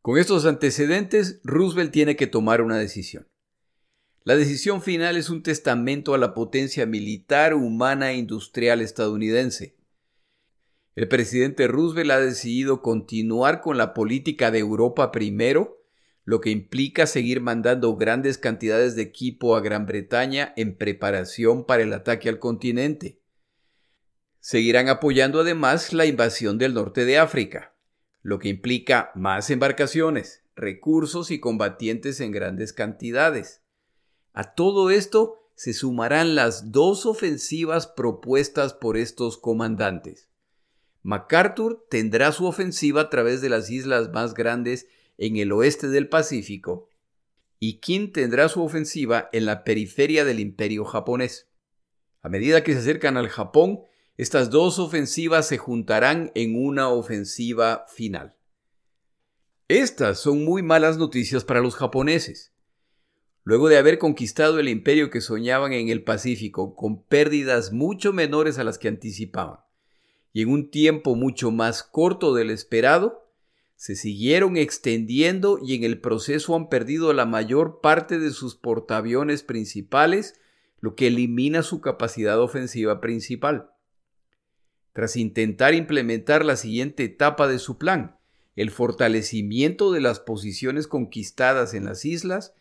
Con 0.00 0.16
estos 0.16 0.46
antecedentes, 0.46 1.42
Roosevelt 1.44 1.92
tiene 1.92 2.16
que 2.16 2.26
tomar 2.26 2.62
una 2.62 2.78
decisión. 2.78 3.29
La 4.22 4.36
decisión 4.36 4.82
final 4.82 5.16
es 5.16 5.30
un 5.30 5.42
testamento 5.42 6.12
a 6.12 6.18
la 6.18 6.34
potencia 6.34 6.84
militar, 6.84 7.54
humana 7.54 8.12
e 8.12 8.16
industrial 8.16 8.82
estadounidense. 8.82 9.76
El 10.94 11.08
presidente 11.08 11.66
Roosevelt 11.66 12.10
ha 12.10 12.20
decidido 12.20 12.82
continuar 12.82 13.62
con 13.62 13.78
la 13.78 13.94
política 13.94 14.50
de 14.50 14.58
Europa 14.58 15.10
primero, 15.10 15.82
lo 16.24 16.42
que 16.42 16.50
implica 16.50 17.06
seguir 17.06 17.40
mandando 17.40 17.96
grandes 17.96 18.36
cantidades 18.36 18.94
de 18.94 19.02
equipo 19.02 19.56
a 19.56 19.60
Gran 19.60 19.86
Bretaña 19.86 20.52
en 20.56 20.76
preparación 20.76 21.64
para 21.64 21.82
el 21.82 21.92
ataque 21.94 22.28
al 22.28 22.38
continente. 22.38 23.22
Seguirán 24.40 24.88
apoyando 24.88 25.40
además 25.40 25.94
la 25.94 26.04
invasión 26.04 26.58
del 26.58 26.74
norte 26.74 27.06
de 27.06 27.18
África, 27.18 27.74
lo 28.20 28.38
que 28.38 28.48
implica 28.48 29.12
más 29.14 29.48
embarcaciones, 29.48 30.44
recursos 30.54 31.30
y 31.30 31.40
combatientes 31.40 32.20
en 32.20 32.32
grandes 32.32 32.74
cantidades. 32.74 33.59
A 34.40 34.54
todo 34.54 34.88
esto 34.88 35.36
se 35.54 35.74
sumarán 35.74 36.34
las 36.34 36.72
dos 36.72 37.04
ofensivas 37.04 37.86
propuestas 37.86 38.72
por 38.72 38.96
estos 38.96 39.36
comandantes. 39.36 40.30
MacArthur 41.02 41.86
tendrá 41.90 42.32
su 42.32 42.46
ofensiva 42.46 43.02
a 43.02 43.10
través 43.10 43.42
de 43.42 43.50
las 43.50 43.68
islas 43.68 44.08
más 44.14 44.32
grandes 44.32 44.86
en 45.18 45.36
el 45.36 45.52
oeste 45.52 45.88
del 45.88 46.08
Pacífico 46.08 46.88
y 47.58 47.80
King 47.80 48.12
tendrá 48.12 48.48
su 48.48 48.62
ofensiva 48.62 49.28
en 49.34 49.44
la 49.44 49.62
periferia 49.62 50.24
del 50.24 50.40
imperio 50.40 50.86
japonés. 50.86 51.50
A 52.22 52.30
medida 52.30 52.64
que 52.64 52.72
se 52.72 52.78
acercan 52.78 53.18
al 53.18 53.28
Japón, 53.28 53.80
estas 54.16 54.48
dos 54.48 54.78
ofensivas 54.78 55.48
se 55.48 55.58
juntarán 55.58 56.32
en 56.34 56.56
una 56.56 56.88
ofensiva 56.88 57.84
final. 57.88 58.36
Estas 59.68 60.18
son 60.18 60.46
muy 60.46 60.62
malas 60.62 60.96
noticias 60.96 61.44
para 61.44 61.60
los 61.60 61.76
japoneses. 61.76 62.54
Luego 63.44 63.68
de 63.68 63.78
haber 63.78 63.98
conquistado 63.98 64.58
el 64.58 64.68
imperio 64.68 65.10
que 65.10 65.20
soñaban 65.20 65.72
en 65.72 65.88
el 65.88 66.04
Pacífico 66.04 66.76
con 66.76 67.02
pérdidas 67.02 67.72
mucho 67.72 68.12
menores 68.12 68.58
a 68.58 68.64
las 68.64 68.78
que 68.78 68.88
anticipaban, 68.88 69.60
y 70.32 70.42
en 70.42 70.50
un 70.50 70.70
tiempo 70.70 71.14
mucho 71.14 71.50
más 71.50 71.82
corto 71.82 72.34
del 72.34 72.50
esperado, 72.50 73.30
se 73.76 73.96
siguieron 73.96 74.58
extendiendo 74.58 75.58
y 75.58 75.74
en 75.74 75.84
el 75.84 76.00
proceso 76.00 76.54
han 76.54 76.68
perdido 76.68 77.14
la 77.14 77.24
mayor 77.24 77.80
parte 77.80 78.18
de 78.18 78.30
sus 78.30 78.54
portaaviones 78.54 79.42
principales, 79.42 80.38
lo 80.80 80.94
que 80.94 81.06
elimina 81.06 81.62
su 81.62 81.80
capacidad 81.80 82.38
ofensiva 82.40 83.00
principal. 83.00 83.70
Tras 84.92 85.16
intentar 85.16 85.72
implementar 85.72 86.44
la 86.44 86.56
siguiente 86.56 87.04
etapa 87.04 87.48
de 87.48 87.58
su 87.58 87.78
plan, 87.78 88.18
el 88.54 88.70
fortalecimiento 88.70 89.92
de 89.92 90.02
las 90.02 90.20
posiciones 90.20 90.86
conquistadas 90.86 91.72
en 91.72 91.86
las 91.86 92.04
islas, 92.04 92.52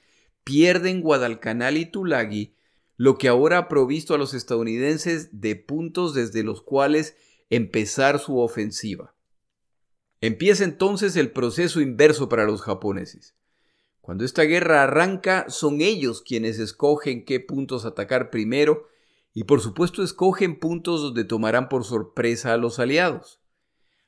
pierden 0.43 1.01
Guadalcanal 1.01 1.77
y 1.77 1.85
Tulagi, 1.85 2.55
lo 2.97 3.17
que 3.17 3.27
ahora 3.27 3.57
ha 3.57 3.67
provisto 3.67 4.13
a 4.13 4.17
los 4.17 4.33
estadounidenses 4.33 5.39
de 5.39 5.55
puntos 5.55 6.13
desde 6.13 6.43
los 6.43 6.61
cuales 6.61 7.15
empezar 7.49 8.19
su 8.19 8.39
ofensiva. 8.39 9.15
Empieza 10.21 10.65
entonces 10.65 11.15
el 11.15 11.31
proceso 11.31 11.79
inverso 11.79 12.27
para 12.27 12.45
los 12.45 12.61
japoneses. 12.61 13.35
Cuando 14.01 14.25
esta 14.25 14.43
guerra 14.43 14.83
arranca, 14.83 15.45
son 15.49 15.81
ellos 15.81 16.21
quienes 16.21 16.59
escogen 16.59 17.25
qué 17.25 17.39
puntos 17.39 17.85
atacar 17.85 18.29
primero 18.29 18.87
y 19.33 19.45
por 19.45 19.61
supuesto 19.61 20.03
escogen 20.03 20.59
puntos 20.59 21.01
donde 21.01 21.23
tomarán 21.23 21.69
por 21.69 21.85
sorpresa 21.85 22.53
a 22.53 22.57
los 22.57 22.79
aliados. 22.79 23.39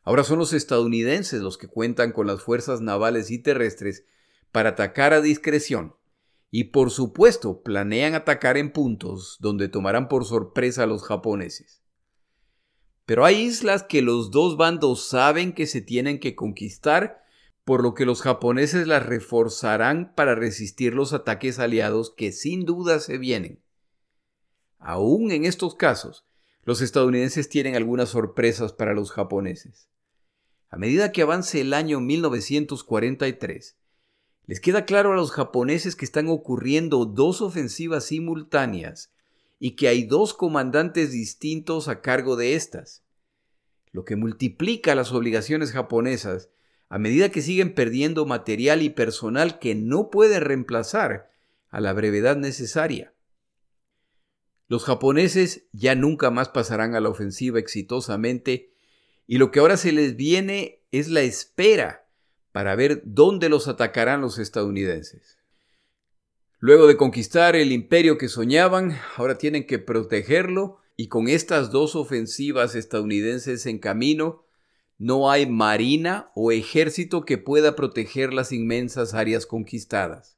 Ahora 0.04 0.24
son 0.24 0.40
los 0.40 0.54
estadounidenses 0.54 1.42
los 1.42 1.58
que 1.58 1.68
cuentan 1.68 2.12
con 2.12 2.28
las 2.28 2.42
fuerzas 2.42 2.82
navales 2.82 3.30
y 3.32 3.40
terrestres 3.40 4.04
para 4.52 4.70
atacar 4.70 5.14
a 5.14 5.22
discreción, 5.22 5.96
y 6.52 6.66
por 6.66 6.92
supuesto 6.92 7.64
planean 7.64 8.14
atacar 8.14 8.58
en 8.58 8.74
puntos 8.74 9.38
donde 9.40 9.70
tomarán 9.70 10.10
por 10.10 10.26
sorpresa 10.26 10.84
a 10.84 10.86
los 10.86 11.04
japoneses. 11.04 11.82
Pero 13.06 13.26
hay 13.26 13.42
islas 13.42 13.84
que 13.84 14.02
los 14.02 14.32
dos 14.32 14.58
bandos 14.58 15.08
saben 15.08 15.54
que 15.54 15.66
se 15.66 15.82
tienen 15.82 16.20
que 16.20 16.36
conquistar, 16.36 17.24
por 17.64 17.82
lo 17.82 17.94
que 17.94 18.06
los 18.06 18.22
japoneses 18.22 18.86
las 18.86 19.06
reforzarán 19.06 20.14
para 20.14 20.36
resistir 20.36 20.94
los 20.94 21.14
ataques 21.14 21.58
aliados 21.58 22.14
que 22.16 22.32
sin 22.34 22.66
duda 22.66 23.00
se 23.00 23.18
vienen. 23.18 23.64
Aún 24.78 25.32
en 25.32 25.46
estos 25.46 25.76
casos, 25.76 26.26
los 26.64 26.82
estadounidenses 26.82 27.50
tienen 27.50 27.76
algunas 27.76 28.10
sorpresas 28.10 28.74
para 28.74 28.94
los 28.94 29.12
japoneses. 29.12 29.90
A 30.70 30.78
medida 30.78 31.12
que 31.12 31.22
avance 31.22 31.62
el 31.62 31.74
año 31.74 32.00
1943, 32.00 33.78
les 34.52 34.60
queda 34.60 34.84
claro 34.84 35.14
a 35.14 35.16
los 35.16 35.32
japoneses 35.32 35.96
que 35.96 36.04
están 36.04 36.28
ocurriendo 36.28 37.06
dos 37.06 37.42
ofensivas 37.42 38.04
simultáneas 38.04 39.10
y 39.60 39.78
que 39.78 39.88
hay 39.88 40.04
dos 40.04 40.34
comandantes 40.34 41.14
distintos 41.14 41.88
a 41.88 42.02
cargo 42.02 42.36
de 42.36 42.56
estas, 42.56 43.02
lo 43.94 44.04
que 44.04 44.18
multiplica 44.18 44.94
las 44.94 45.14
obligaciones 45.14 45.72
japonesas 45.72 46.50
a 46.90 47.00
medida 47.00 47.30
que 47.30 47.42
siguen 47.42 47.74
perdiendo 47.74 48.26
material 48.26 48.82
y 48.82 48.90
personal 48.90 49.58
que 49.58 49.74
no 49.74 50.10
pueden 50.10 50.42
reemplazar 50.42 51.32
a 51.70 51.80
la 51.80 51.94
brevedad 51.94 52.36
necesaria. 52.36 53.14
Los 54.68 54.84
japoneses 54.84 55.64
ya 55.72 55.96
nunca 55.96 56.30
más 56.30 56.50
pasarán 56.50 56.94
a 56.94 57.00
la 57.00 57.08
ofensiva 57.08 57.58
exitosamente 57.58 58.74
y 59.28 59.38
lo 59.38 59.50
que 59.50 59.62
ahora 59.62 59.78
se 59.78 59.94
les 59.94 60.18
viene 60.18 60.82
es 60.92 61.08
la 61.08 61.22
espera 61.22 62.01
para 62.52 62.76
ver 62.76 63.02
dónde 63.06 63.50
los 63.50 63.68
atacarán 63.68 64.22
los 64.22 64.40
estadounidenses. 64.40 65.38
Luego 66.60 66.88
de 66.88 66.98
conquistar 66.98 67.56
el 67.56 67.72
imperio 67.72 68.18
que 68.18 68.28
soñaban, 68.28 68.98
ahora 69.18 69.38
tienen 69.38 69.66
que 69.66 69.80
protegerlo 69.80 70.78
y 70.96 71.08
con 71.08 71.28
estas 71.28 71.72
dos 71.72 71.96
ofensivas 71.96 72.76
estadounidenses 72.76 73.66
en 73.66 73.80
camino, 73.80 74.46
no 74.98 75.32
hay 75.32 75.48
marina 75.48 76.32
o 76.36 76.52
ejército 76.52 77.26
que 77.26 77.40
pueda 77.40 77.76
proteger 77.76 78.34
las 78.34 78.52
inmensas 78.52 79.14
áreas 79.16 79.48
conquistadas. 79.48 80.38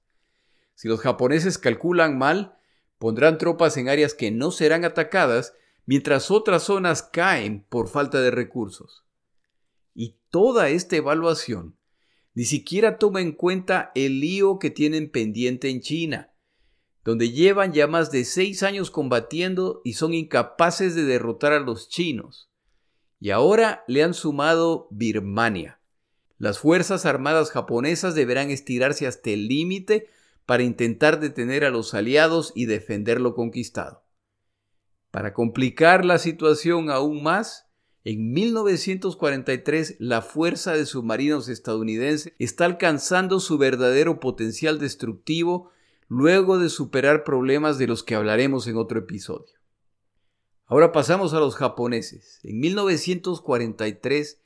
Si 0.76 0.88
los 0.88 1.02
japoneses 1.02 1.58
calculan 1.58 2.18
mal, 2.18 2.58
Pondrán 3.04 3.38
tropas 3.38 3.76
en 3.76 3.90
áreas 3.90 4.14
que 4.14 4.32
no 4.32 4.50
serán 4.50 4.86
atacadas 4.86 5.54
mientras 5.86 6.32
otras 6.32 6.64
zonas 6.64 7.04
caen 7.04 7.66
por 7.68 7.90
falta 7.90 8.22
de 8.22 8.32
recursos. 8.32 9.04
Y 9.94 10.16
toda 10.30 10.70
esta 10.70 10.96
evaluación 10.96 11.76
ni 12.36 12.46
siquiera 12.46 12.98
toma 12.98 13.22
en 13.22 13.32
cuenta 13.32 13.92
el 13.96 14.20
lío 14.20 14.60
que 14.60 14.70
tienen 14.70 15.10
pendiente 15.10 15.70
en 15.70 15.82
China, 15.82 16.34
donde 17.04 17.32
llevan 17.32 17.74
ya 17.74 17.88
más 17.88 18.12
de 18.12 18.26
seis 18.26 18.64
años 18.64 18.90
combatiendo 18.90 19.82
y 19.84 19.94
son 19.94 20.14
incapaces 20.14 20.96
de 20.96 21.04
derrotar 21.04 21.54
a 21.54 21.60
los 21.60 21.90
chinos. 21.90 22.50
Y 23.20 23.30
ahora 23.30 23.84
le 23.88 24.04
han 24.04 24.14
sumado 24.14 24.88
Birmania. 24.92 25.80
Las 26.38 26.60
Fuerzas 26.60 27.06
Armadas 27.06 27.52
japonesas 27.52 28.16
deberán 28.16 28.50
estirarse 28.50 29.08
hasta 29.08 29.30
el 29.30 29.48
límite 29.48 30.10
para 30.46 30.64
intentar 30.64 31.20
detener 31.20 31.64
a 31.64 31.70
los 31.70 31.94
aliados 31.94 32.52
y 32.56 32.66
defender 32.66 33.22
lo 33.22 33.34
conquistado. 33.34 34.04
Para 35.12 35.34
complicar 35.34 36.04
la 36.04 36.18
situación 36.18 36.90
aún 36.90 37.24
más, 37.24 37.70
En 38.06 38.34
1943, 38.34 39.96
la 40.00 40.22
fuerza 40.22 40.74
de 40.74 40.86
submarinos 40.86 41.48
estadounidense 41.48 42.36
está 42.38 42.66
alcanzando 42.66 43.40
su 43.40 43.58
verdadero 43.58 44.20
potencial 44.20 44.78
destructivo 44.78 45.72
luego 46.10 46.60
de 46.60 46.68
superar 46.68 47.24
problemas 47.24 47.78
de 47.78 47.88
los 47.88 48.04
que 48.04 48.16
hablaremos 48.16 48.68
en 48.68 48.76
otro 48.76 49.00
episodio. 49.00 49.54
Ahora 50.66 50.92
pasamos 50.92 51.34
a 51.34 51.40
los 51.40 51.56
japoneses. 51.56 52.40
En 52.44 52.60
1943, 52.60 54.42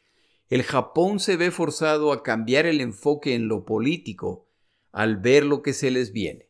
el 0.50 0.64
Japón 0.64 1.20
se 1.20 1.36
ve 1.36 1.50
forzado 1.50 2.12
a 2.12 2.22
cambiar 2.22 2.68
el 2.68 2.80
enfoque 2.80 3.34
en 3.34 3.48
lo 3.48 3.66
político 3.66 4.48
al 4.92 5.18
ver 5.18 5.44
lo 5.44 5.64
que 5.64 5.74
se 5.74 5.90
les 5.90 6.14
viene. 6.14 6.50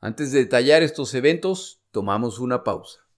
Antes 0.00 0.32
de 0.32 0.40
detallar 0.40 0.82
estos 0.82 1.12
eventos, 1.14 1.82
tomamos 1.90 2.38
una 2.38 2.64
pausa. 2.64 3.09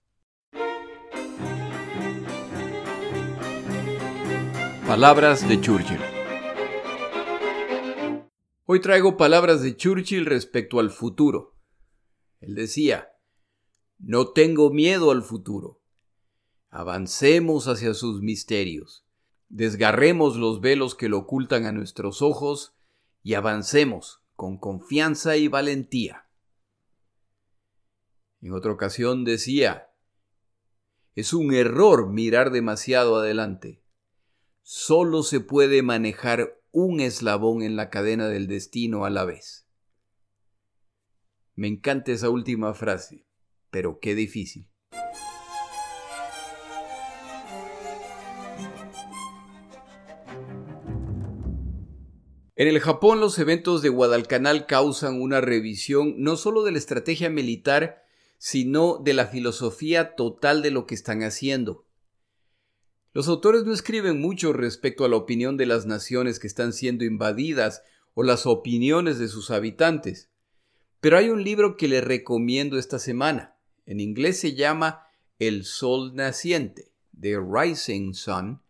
Palabras 4.95 5.49
de 5.49 5.59
Churchill. 5.59 6.01
Hoy 8.67 8.79
traigo 8.83 9.17
palabras 9.17 9.63
de 9.63 9.75
Churchill 9.75 10.27
respecto 10.27 10.81
al 10.81 10.91
futuro. 10.91 11.57
Él 12.41 12.55
decía, 12.55 13.09
no 13.99 14.33
tengo 14.33 14.69
miedo 14.69 15.11
al 15.11 15.23
futuro. 15.23 15.81
Avancemos 16.69 17.69
hacia 17.69 17.95
sus 17.95 18.21
misterios. 18.21 19.07
Desgarremos 19.49 20.37
los 20.37 20.61
velos 20.61 20.95
que 20.95 21.09
lo 21.09 21.21
ocultan 21.21 21.65
a 21.65 21.73
nuestros 21.73 22.21
ojos 22.21 22.77
y 23.23 23.33
avancemos 23.33 24.21
con 24.37 24.59
confianza 24.59 25.39
y 25.39 25.49
valentía. 25.49 26.27
En 28.43 28.53
otra 28.53 28.73
ocasión 28.73 29.25
decía, 29.25 29.89
es 31.15 31.33
un 31.33 31.55
error 31.55 32.11
mirar 32.11 32.51
demasiado 32.51 33.17
adelante 33.17 33.82
solo 34.63 35.23
se 35.23 35.41
puede 35.41 35.83
manejar 35.83 36.59
un 36.71 37.01
eslabón 37.01 37.63
en 37.63 37.77
la 37.77 37.91
cadena 37.91 38.29
del 38.29 38.47
destino 38.47 39.05
a 39.05 39.11
la 39.11 39.25
vez. 39.25 39.67
Me 41.55 41.69
encanta 41.69 42.13
esa 42.13 42.31
última 42.31 42.73
frase, 42.73 43.27
pero 43.71 43.99
qué 44.01 44.15
difícil. 44.15 44.71
En 52.55 52.69
el 52.69 52.81
Japón 52.81 53.19
los 53.19 53.39
eventos 53.39 53.83
de 53.83 53.89
Guadalcanal 53.89 54.67
causan 54.67 55.21
una 55.21 55.41
revisión 55.41 56.15
no 56.19 56.37
solo 56.37 56.63
de 56.63 56.73
la 56.73 56.79
estrategia 56.79 57.29
militar, 57.29 58.05
sino 58.39 58.99
de 58.99 59.15
la 59.15 59.27
filosofía 59.27 60.15
total 60.15 60.63
de 60.63 60.71
lo 60.71 60.87
que 60.87 60.95
están 60.95 61.23
haciendo. 61.23 61.87
Los 63.15 63.29
autores 63.29 63.65
no 63.65 63.75
escriben 63.75 64.21
mucho 64.21 64.55
respecto 64.55 65.05
a 65.05 65.09
la 65.09 65.17
opinión 65.17 65.59
de 65.59 65.67
las 65.67 65.85
naciones 65.85 66.39
que 66.39 66.47
están 66.47 66.73
siendo 66.73 67.05
invadidas 67.05 67.83
o 68.15 68.23
las 68.23 68.47
opiniones 68.47 69.19
de 69.19 69.29
sus 69.29 69.51
habitantes. 69.51 70.31
Pero 71.01 71.19
hay 71.19 71.29
un 71.29 71.45
libro 71.45 71.77
que 71.77 71.89
les 71.89 72.03
recomiendo 72.03 72.79
esta 72.79 72.99
semana. 72.99 73.57
En 73.85 74.01
inglés 74.01 74.41
se 74.41 74.55
llama 74.55 75.07
El 75.39 75.65
Sol 75.65 76.15
Naciente, 76.15 76.93
The 77.21 77.39
Rising 77.39 78.15
Sun, 78.15 78.63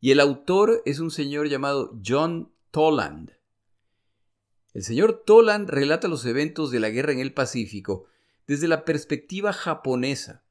y 0.00 0.10
el 0.10 0.20
autor 0.20 0.82
es 0.84 1.00
un 1.00 1.10
señor 1.10 1.48
llamado 1.48 1.98
John 2.04 2.52
Toland. 2.70 3.32
El 4.74 4.82
señor 4.82 5.22
Toland 5.24 5.70
relata 5.70 6.08
los 6.08 6.26
eventos 6.26 6.70
de 6.70 6.80
la 6.80 6.90
guerra 6.90 7.12
en 7.12 7.20
el 7.20 7.32
Pacífico 7.32 8.04
desde 8.46 8.68
la 8.68 8.84
perspectiva 8.84 9.52
japonesa 9.52 10.44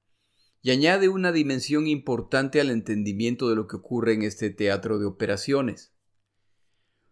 y 0.68 0.72
añade 0.72 1.08
una 1.08 1.32
dimensión 1.32 1.88
importante 1.88 2.60
al 2.60 2.72
entendimiento 2.72 3.48
de 3.48 3.56
lo 3.56 3.68
que 3.68 3.78
ocurre 3.78 4.12
en 4.12 4.24
este 4.24 4.50
teatro 4.50 5.00
de 5.00 5.06
operaciones. 5.06 5.94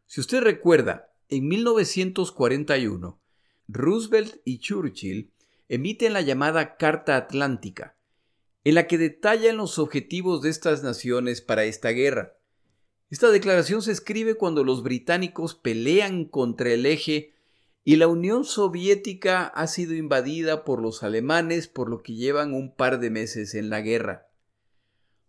Si 0.08 0.20
usted 0.20 0.42
recuerda, 0.42 1.14
en 1.30 1.48
1941, 1.48 3.18
Roosevelt 3.70 4.42
y 4.44 4.60
Churchill 4.60 5.32
emiten 5.70 6.12
la 6.12 6.20
llamada 6.20 6.76
Carta 6.76 7.16
Atlántica, 7.16 7.98
en 8.66 8.76
la 8.76 8.88
que 8.88 8.98
detallan 8.98 9.56
los 9.56 9.80
objetivos 9.80 10.42
de 10.42 10.50
estas 10.50 10.84
naciones 10.84 11.40
para 11.40 11.64
esta 11.64 11.92
guerra. 11.92 12.38
Esta 13.10 13.30
declaración 13.30 13.82
se 13.82 13.94
escribe 13.94 14.36
cuando 14.36 14.66
los 14.66 14.84
británicos 14.84 15.56
pelean 15.56 16.26
contra 16.26 16.74
el 16.74 16.86
eje 16.86 17.35
y 17.88 17.98
la 17.98 18.08
Unión 18.08 18.46
Soviética 18.46 19.46
ha 19.46 19.68
sido 19.68 19.94
invadida 19.94 20.66
por 20.66 20.82
los 20.82 21.04
alemanes 21.04 21.68
por 21.68 21.88
lo 21.88 22.02
que 22.02 22.16
llevan 22.16 22.56
un 22.56 22.76
par 22.76 23.00
de 23.00 23.12
meses 23.12 23.54
en 23.54 23.70
la 23.70 23.82
guerra. 23.82 24.28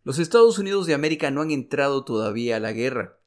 Los 0.04 0.18
Estados 0.18 0.58
Unidos 0.58 0.86
de 0.86 0.94
América 0.94 1.30
no 1.30 1.42
han 1.42 1.50
entrado 1.50 2.02
todavía 2.04 2.56
a 2.56 2.60
la 2.60 2.72
guerra. 2.72 3.20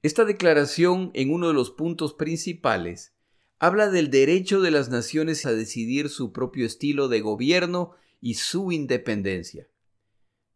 Esta 0.00 0.24
declaración, 0.24 1.10
en 1.12 1.34
uno 1.34 1.48
de 1.48 1.54
los 1.54 1.70
puntos 1.70 2.14
principales, 2.14 3.12
habla 3.58 3.90
del 3.90 4.10
derecho 4.10 4.62
de 4.62 4.70
las 4.70 4.88
naciones 4.88 5.44
a 5.44 5.52
decidir 5.52 6.08
su 6.08 6.32
propio 6.32 6.64
estilo 6.64 7.08
de 7.08 7.20
gobierno 7.20 7.92
y 8.22 8.34
su 8.34 8.72
independencia. 8.72 9.68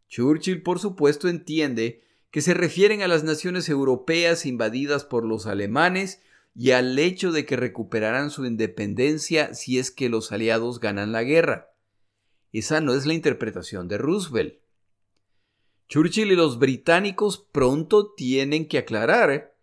Churchill, 0.08 0.62
por 0.62 0.78
supuesto, 0.78 1.28
entiende 1.28 2.02
que 2.30 2.40
se 2.40 2.54
refieren 2.54 3.02
a 3.02 3.08
las 3.08 3.24
naciones 3.24 3.68
europeas 3.68 4.46
invadidas 4.46 5.04
por 5.04 5.26
los 5.26 5.46
alemanes 5.46 6.22
y 6.58 6.70
al 6.70 6.98
hecho 6.98 7.32
de 7.32 7.44
que 7.44 7.56
recuperarán 7.56 8.30
su 8.30 8.46
independencia 8.46 9.52
si 9.52 9.78
es 9.78 9.90
que 9.90 10.08
los 10.08 10.32
aliados 10.32 10.80
ganan 10.80 11.12
la 11.12 11.22
guerra. 11.22 11.74
Esa 12.50 12.80
no 12.80 12.94
es 12.94 13.04
la 13.04 13.12
interpretación 13.12 13.88
de 13.88 13.98
Roosevelt. 13.98 14.62
Churchill 15.88 16.32
y 16.32 16.34
los 16.34 16.58
británicos 16.58 17.46
pronto 17.52 18.14
tienen 18.14 18.68
que 18.68 18.78
aclarar 18.78 19.54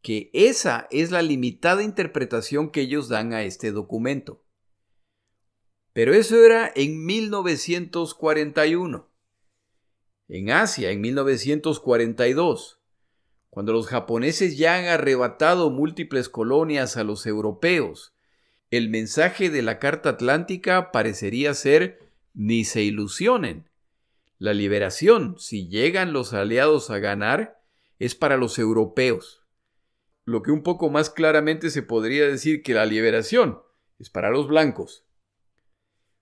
que 0.00 0.30
esa 0.32 0.88
es 0.90 1.10
la 1.10 1.20
limitada 1.20 1.82
interpretación 1.82 2.70
que 2.70 2.80
ellos 2.80 3.10
dan 3.10 3.34
a 3.34 3.42
este 3.42 3.70
documento. 3.70 4.42
Pero 5.92 6.14
eso 6.14 6.42
era 6.42 6.72
en 6.74 7.04
1941. 7.04 9.06
En 10.28 10.50
Asia, 10.50 10.92
en 10.92 11.02
1942 11.02 12.77
cuando 13.58 13.72
los 13.72 13.88
japoneses 13.88 14.56
ya 14.56 14.76
han 14.76 14.84
arrebatado 14.84 15.68
múltiples 15.68 16.28
colonias 16.28 16.96
a 16.96 17.02
los 17.02 17.26
europeos. 17.26 18.14
El 18.70 18.88
mensaje 18.88 19.50
de 19.50 19.62
la 19.62 19.80
Carta 19.80 20.10
Atlántica 20.10 20.92
parecería 20.92 21.52
ser 21.54 21.98
ni 22.34 22.64
se 22.64 22.82
ilusionen. 22.82 23.68
La 24.38 24.54
liberación, 24.54 25.34
si 25.40 25.66
llegan 25.68 26.12
los 26.12 26.34
aliados 26.34 26.90
a 26.90 27.00
ganar, 27.00 27.60
es 27.98 28.14
para 28.14 28.36
los 28.36 28.60
europeos. 28.60 29.42
Lo 30.24 30.42
que 30.42 30.52
un 30.52 30.62
poco 30.62 30.88
más 30.88 31.10
claramente 31.10 31.70
se 31.70 31.82
podría 31.82 32.28
decir 32.28 32.62
que 32.62 32.74
la 32.74 32.86
liberación 32.86 33.58
es 33.98 34.08
para 34.08 34.30
los 34.30 34.46
blancos. 34.46 35.04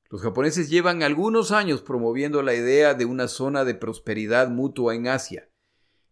Los 0.08 0.22
japoneses 0.22 0.70
llevan 0.70 1.02
algunos 1.02 1.52
años 1.52 1.82
promoviendo 1.82 2.40
la 2.40 2.54
idea 2.54 2.94
de 2.94 3.04
una 3.04 3.28
zona 3.28 3.66
de 3.66 3.74
prosperidad 3.74 4.48
mutua 4.48 4.94
en 4.94 5.08
Asia 5.08 5.50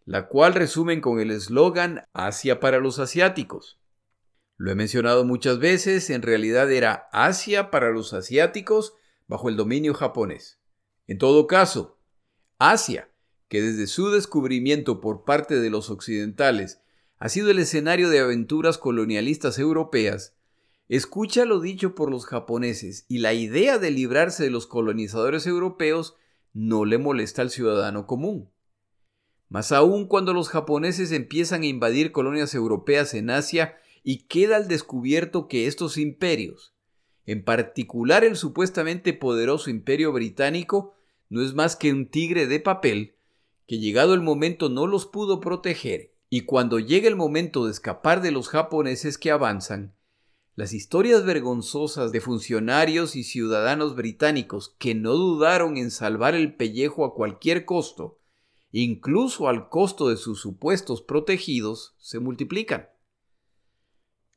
la 0.05 0.29
cual 0.29 0.55
resumen 0.55 1.01
con 1.01 1.21
el 1.21 1.31
eslogan 1.31 2.07
Asia 2.13 2.61
para 2.61 2.79
los 2.79 2.99
asiáticos. 2.99 3.79
Lo 4.57 4.71
he 4.71 4.75
mencionado 4.75 5.25
muchas 5.25 5.59
veces, 5.59 6.11
en 6.11 6.23
realidad 6.23 6.71
era 6.71 7.09
Asia 7.13 7.71
para 7.71 7.91
los 7.91 8.13
asiáticos 8.13 8.95
bajo 9.27 9.49
el 9.49 9.57
dominio 9.57 9.95
japonés. 9.95 10.61
En 11.07 11.19
todo 11.19 11.47
caso, 11.47 11.99
Asia, 12.59 13.11
que 13.49 13.63
desde 13.63 13.87
su 13.87 14.11
descubrimiento 14.11 15.01
por 15.01 15.25
parte 15.25 15.59
de 15.59 15.71
los 15.71 15.91
occidentales 15.91 16.81
ha 17.19 17.29
sido 17.29 17.51
el 17.51 17.59
escenario 17.59 18.11
de 18.11 18.21
aventuras 18.21 18.79
colonialistas 18.79 19.59
europeas, 19.59 20.37
escucha 20.89 21.45
lo 21.45 21.61
dicho 21.61 21.95
por 21.95 22.11
los 22.11 22.27
japoneses 22.27 23.07
y 23.09 23.19
la 23.19 23.33
idea 23.33 23.79
de 23.79 23.91
librarse 23.91 24.45
de 24.45 24.51
los 24.51 24.67
colonizadores 24.67 25.47
europeos 25.47 26.15
no 26.53 26.85
le 26.85 26.99
molesta 26.99 27.43
al 27.43 27.51
ciudadano 27.51 28.07
común. 28.07 28.54
Más 29.49 29.73
aún 29.73 30.07
cuando 30.07 30.33
los 30.33 30.49
japoneses 30.49 31.13
empiezan 31.13 31.63
a 31.63 31.67
invadir 31.67 32.13
colonias 32.13 32.55
europeas 32.55 33.15
en 33.15 33.31
Asia 33.31 33.77
y 34.03 34.25
queda 34.25 34.57
al 34.57 34.69
descubierto 34.69 35.49
que 35.49 35.67
estos 35.67 35.97
imperios, 35.97 36.75
en 37.27 37.45
particular 37.45 38.25
el 38.25 38.37
supuestamente 38.37 39.13
poderoso 39.13 39.71
imperio 39.71 40.13
británico, 40.13 40.95
no 41.29 41.43
es 41.43 41.55
más 41.55 41.77
que 41.77 41.93
un 41.93 42.07
tigre 42.07 42.47
de 42.47 42.61
papel 42.61 43.17
que 43.67 43.79
llegado 43.79 44.15
el 44.15 44.21
momento 44.21 44.69
no 44.69 44.87
los 44.87 45.07
pudo 45.07 45.41
proteger, 45.41 46.15
y 46.29 46.43
cuando 46.43 46.79
llega 46.79 47.09
el 47.09 47.17
momento 47.17 47.65
de 47.65 47.71
escapar 47.71 48.21
de 48.21 48.31
los 48.31 48.49
japoneses 48.49 49.17
que 49.17 49.31
avanzan, 49.31 49.95
las 50.57 50.73
historias 50.73 51.25
vergonzosas 51.25 52.13
de 52.13 52.21
funcionarios 52.21 53.17
y 53.17 53.25
ciudadanos 53.25 53.97
británicos 53.97 54.77
que 54.79 54.95
no 54.95 55.15
dudaron 55.15 55.77
en 55.77 55.91
salvar 55.91 56.35
el 56.35 56.55
pellejo 56.55 57.05
a 57.05 57.15
cualquier 57.15 57.65
costo, 57.65 58.19
incluso 58.83 59.49
al 59.49 59.69
costo 59.69 60.09
de 60.09 60.17
sus 60.17 60.41
supuestos 60.41 61.01
protegidos, 61.01 61.95
se 61.99 62.19
multiplican. 62.19 62.89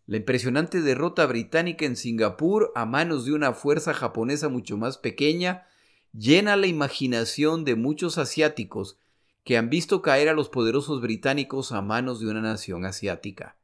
La 0.06 0.18
impresionante 0.18 0.82
derrota 0.82 1.26
británica 1.26 1.86
en 1.86 1.96
Singapur 1.96 2.72
a 2.76 2.86
manos 2.86 3.26
de 3.26 3.34
una 3.34 3.54
fuerza 3.54 3.96
japonesa 3.96 4.48
mucho 4.48 4.78
más 4.78 5.00
pequeña 5.00 5.66
llena 6.14 6.56
la 6.56 6.68
imaginación 6.68 7.66
de 7.66 7.76
muchos 7.76 8.18
asiáticos 8.20 9.00
que 9.44 9.58
han 9.58 9.70
visto 9.70 10.02
caer 10.02 10.30
a 10.30 10.34
los 10.34 10.50
poderosos 10.50 11.02
británicos 11.02 11.72
a 11.72 11.82
manos 11.82 12.20
de 12.20 12.28
una 12.28 12.42
nación 12.42 12.86
asiática. 12.86 13.58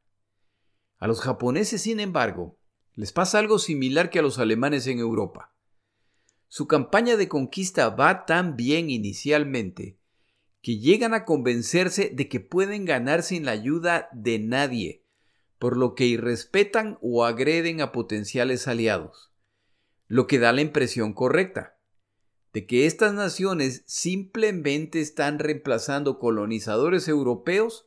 A 0.98 1.06
los 1.06 1.20
japoneses, 1.20 1.82
sin 1.82 2.00
embargo, 2.00 2.58
les 2.94 3.12
pasa 3.12 3.38
algo 3.38 3.58
similar 3.58 4.10
que 4.10 4.18
a 4.18 4.22
los 4.22 4.38
alemanes 4.38 4.86
en 4.86 4.98
Europa. 4.98 5.54
Su 6.48 6.66
campaña 6.66 7.16
de 7.16 7.28
conquista 7.28 7.90
va 7.90 8.26
tan 8.26 8.56
bien 8.56 8.90
inicialmente 8.90 9.98
que 10.64 10.78
llegan 10.78 11.12
a 11.12 11.26
convencerse 11.26 12.08
de 12.08 12.26
que 12.26 12.40
pueden 12.40 12.86
ganar 12.86 13.22
sin 13.22 13.44
la 13.44 13.50
ayuda 13.50 14.08
de 14.14 14.38
nadie, 14.38 15.04
por 15.58 15.76
lo 15.76 15.94
que 15.94 16.06
irrespetan 16.06 16.96
o 17.02 17.26
agreden 17.26 17.82
a 17.82 17.92
potenciales 17.92 18.66
aliados, 18.66 19.30
lo 20.08 20.26
que 20.26 20.38
da 20.38 20.54
la 20.54 20.62
impresión 20.62 21.12
correcta, 21.12 21.76
de 22.54 22.64
que 22.64 22.86
estas 22.86 23.12
naciones 23.12 23.82
simplemente 23.84 25.02
están 25.02 25.38
reemplazando 25.38 26.18
colonizadores 26.18 27.08
europeos 27.08 27.86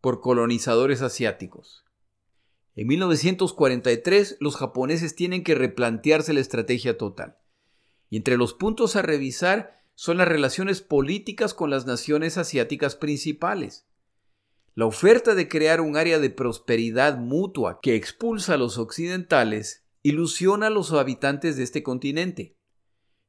por 0.00 0.20
colonizadores 0.20 1.02
asiáticos. 1.02 1.84
En 2.74 2.88
1943 2.88 4.38
los 4.40 4.56
japoneses 4.56 5.14
tienen 5.14 5.44
que 5.44 5.54
replantearse 5.54 6.32
la 6.32 6.40
estrategia 6.40 6.98
total. 6.98 7.38
Y 8.10 8.16
entre 8.16 8.36
los 8.36 8.54
puntos 8.54 8.96
a 8.96 9.02
revisar 9.02 9.77
son 10.00 10.18
las 10.18 10.28
relaciones 10.28 10.80
políticas 10.80 11.54
con 11.54 11.70
las 11.70 11.84
naciones 11.84 12.38
asiáticas 12.38 12.94
principales. 12.94 13.88
La 14.76 14.86
oferta 14.86 15.34
de 15.34 15.48
crear 15.48 15.80
un 15.80 15.96
área 15.96 16.20
de 16.20 16.30
prosperidad 16.30 17.18
mutua 17.18 17.80
que 17.82 17.96
expulsa 17.96 18.54
a 18.54 18.58
los 18.58 18.78
occidentales 18.78 19.82
ilusiona 20.04 20.68
a 20.68 20.70
los 20.70 20.92
habitantes 20.92 21.56
de 21.56 21.64
este 21.64 21.82
continente. 21.82 22.54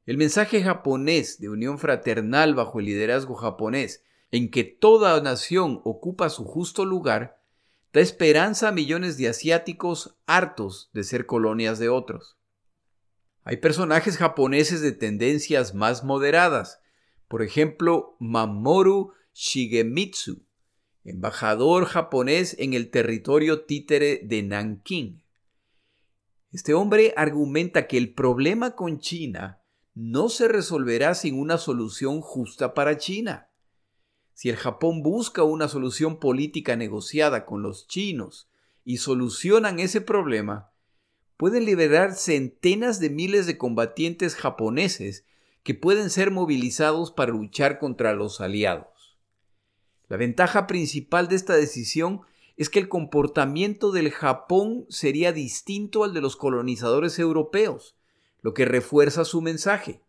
El 0.06 0.16
mensaje 0.16 0.62
japonés 0.62 1.40
de 1.40 1.48
unión 1.48 1.76
fraternal 1.80 2.54
bajo 2.54 2.78
el 2.78 2.86
liderazgo 2.86 3.34
japonés, 3.34 4.04
en 4.30 4.48
que 4.48 4.62
toda 4.62 5.20
nación 5.20 5.80
ocupa 5.82 6.28
su 6.28 6.44
justo 6.44 6.84
lugar, 6.84 7.42
da 7.92 8.00
esperanza 8.00 8.68
a 8.68 8.72
millones 8.72 9.18
de 9.18 9.26
asiáticos 9.26 10.16
hartos 10.24 10.88
de 10.92 11.02
ser 11.02 11.26
colonias 11.26 11.80
de 11.80 11.88
otros. 11.88 12.36
Hay 13.42 13.56
personajes 13.56 14.18
japoneses 14.18 14.82
de 14.82 14.92
tendencias 14.92 15.74
más 15.74 16.04
moderadas, 16.04 16.80
por 17.28 17.42
ejemplo, 17.42 18.16
Mamoru 18.18 19.12
Shigemitsu, 19.32 20.44
embajador 21.04 21.86
japonés 21.86 22.56
en 22.58 22.74
el 22.74 22.90
territorio 22.90 23.64
títere 23.64 24.20
de 24.24 24.42
Nanking. 24.42 25.22
Este 26.52 26.74
hombre 26.74 27.14
argumenta 27.16 27.86
que 27.86 27.96
el 27.96 28.12
problema 28.12 28.74
con 28.74 28.98
China 28.98 29.62
no 29.94 30.28
se 30.28 30.48
resolverá 30.48 31.14
sin 31.14 31.38
una 31.38 31.58
solución 31.58 32.20
justa 32.20 32.74
para 32.74 32.98
China. 32.98 33.48
Si 34.34 34.48
el 34.48 34.56
Japón 34.56 35.02
busca 35.02 35.44
una 35.44 35.68
solución 35.68 36.18
política 36.18 36.76
negociada 36.76 37.46
con 37.46 37.62
los 37.62 37.86
chinos 37.86 38.50
y 38.84 38.96
solucionan 38.96 39.78
ese 39.78 40.00
problema, 40.00 40.69
pueden 41.40 41.64
liberar 41.64 42.16
centenas 42.16 43.00
de 43.00 43.08
miles 43.08 43.46
de 43.46 43.56
combatientes 43.56 44.34
japoneses 44.36 45.24
que 45.62 45.72
pueden 45.72 46.10
ser 46.10 46.30
movilizados 46.30 47.12
para 47.12 47.32
luchar 47.32 47.78
contra 47.78 48.12
los 48.12 48.42
aliados. 48.42 49.16
La 50.08 50.18
ventaja 50.18 50.66
principal 50.66 51.28
de 51.28 51.36
esta 51.36 51.56
decisión 51.56 52.20
es 52.58 52.68
que 52.68 52.78
el 52.78 52.90
comportamiento 52.90 53.90
del 53.90 54.10
Japón 54.10 54.84
sería 54.90 55.32
distinto 55.32 56.04
al 56.04 56.12
de 56.12 56.20
los 56.20 56.36
colonizadores 56.36 57.18
europeos, 57.18 57.96
lo 58.42 58.52
que 58.52 58.66
refuerza 58.66 59.24
su 59.24 59.40
mensaje. 59.40 60.02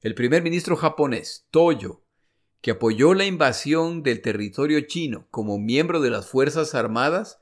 El 0.00 0.16
primer 0.16 0.42
ministro 0.42 0.74
japonés, 0.74 1.46
Toyo, 1.52 2.02
que 2.62 2.72
apoyó 2.72 3.14
la 3.14 3.26
invasión 3.26 4.02
del 4.02 4.22
territorio 4.22 4.80
chino 4.80 5.28
como 5.30 5.60
miembro 5.60 6.00
de 6.00 6.10
las 6.10 6.26
Fuerzas 6.26 6.74
Armadas, 6.74 7.38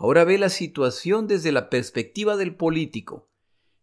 ahora 0.00 0.24
ve 0.24 0.38
la 0.38 0.48
situación 0.48 1.28
desde 1.28 1.52
la 1.52 1.68
perspectiva 1.68 2.38
del 2.38 2.56
político 2.56 3.28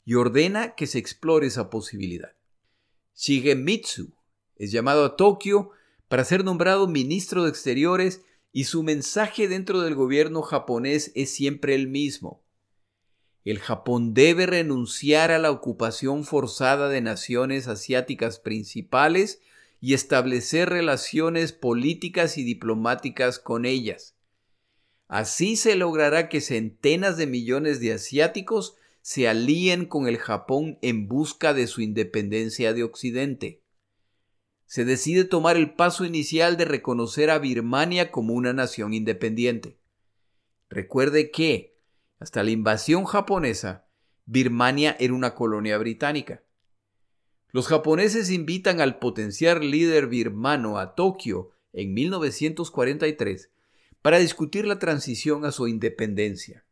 y 0.03 0.15
ordena 0.15 0.73
que 0.73 0.87
se 0.87 0.97
explore 0.97 1.45
esa 1.45 1.69
posibilidad. 1.69 2.33
Shigemitsu 3.15 4.15
es 4.55 4.71
llamado 4.71 5.05
a 5.05 5.15
Tokio 5.15 5.69
para 6.07 6.25
ser 6.25 6.43
nombrado 6.43 6.87
ministro 6.87 7.43
de 7.43 7.49
Exteriores 7.49 8.23
y 8.51 8.63
su 8.63 8.81
mensaje 8.81 9.47
dentro 9.47 9.81
del 9.81 9.93
gobierno 9.93 10.41
japonés 10.41 11.11
es 11.13 11.29
siempre 11.29 11.75
el 11.75 11.87
mismo. 11.87 12.43
El 13.45 13.59
Japón 13.59 14.15
debe 14.15 14.47
renunciar 14.47 15.29
a 15.29 15.37
la 15.37 15.51
ocupación 15.51 16.23
forzada 16.23 16.89
de 16.89 17.01
naciones 17.01 17.67
asiáticas 17.67 18.39
principales 18.39 19.39
y 19.79 19.93
establecer 19.93 20.69
relaciones 20.69 21.53
políticas 21.53 22.39
y 22.39 22.43
diplomáticas 22.43 23.37
con 23.37 23.65
ellas. 23.65 24.16
Así 25.07 25.55
se 25.55 25.75
logrará 25.75 26.27
que 26.27 26.41
centenas 26.41 27.17
de 27.17 27.27
millones 27.27 27.79
de 27.79 27.93
asiáticos 27.93 28.75
se 29.01 29.29
alíen 29.29 29.85
con 29.85 30.07
el 30.07 30.17
Japón 30.17 30.77
en 30.81 31.07
busca 31.07 31.53
de 31.53 31.67
su 31.67 31.81
independencia 31.81 32.73
de 32.73 32.83
Occidente. 32.83 33.63
Se 34.65 34.83
decide 34.83 35.23
tomar 35.23 35.55
el 35.55 35.75
paso 35.75 36.03
inicial 36.03 36.57
de 36.57 36.65
reconocer 36.65 37.29
a 37.29 37.39
Birmania 37.39 38.11
como 38.11 38.33
una 38.33 38.51
nación 38.51 38.93
independiente. 38.93 39.77
Recuerde 40.69 41.31
que, 41.31 41.77
hasta 42.19 42.43
la 42.43 42.51
invasión 42.51 43.05
japonesa, 43.05 43.87
Birmania 44.25 44.97
era 44.99 45.13
una 45.13 45.35
colonia 45.35 45.77
británica. 45.77 46.43
Los 47.51 47.67
japoneses 47.67 48.29
invitan 48.29 48.81
al 48.81 48.99
potencial 48.99 49.71
líder 49.71 50.07
birmano 50.07 50.77
a 50.77 50.95
Tokio 50.95 51.51
en 51.71 51.93
1943 51.93 53.51
para 54.01 54.19
discutir 54.19 54.65
la 54.65 54.79
transición 54.79 55.45
a 55.45 55.51
su 55.51 55.67
independencia. 55.67 56.65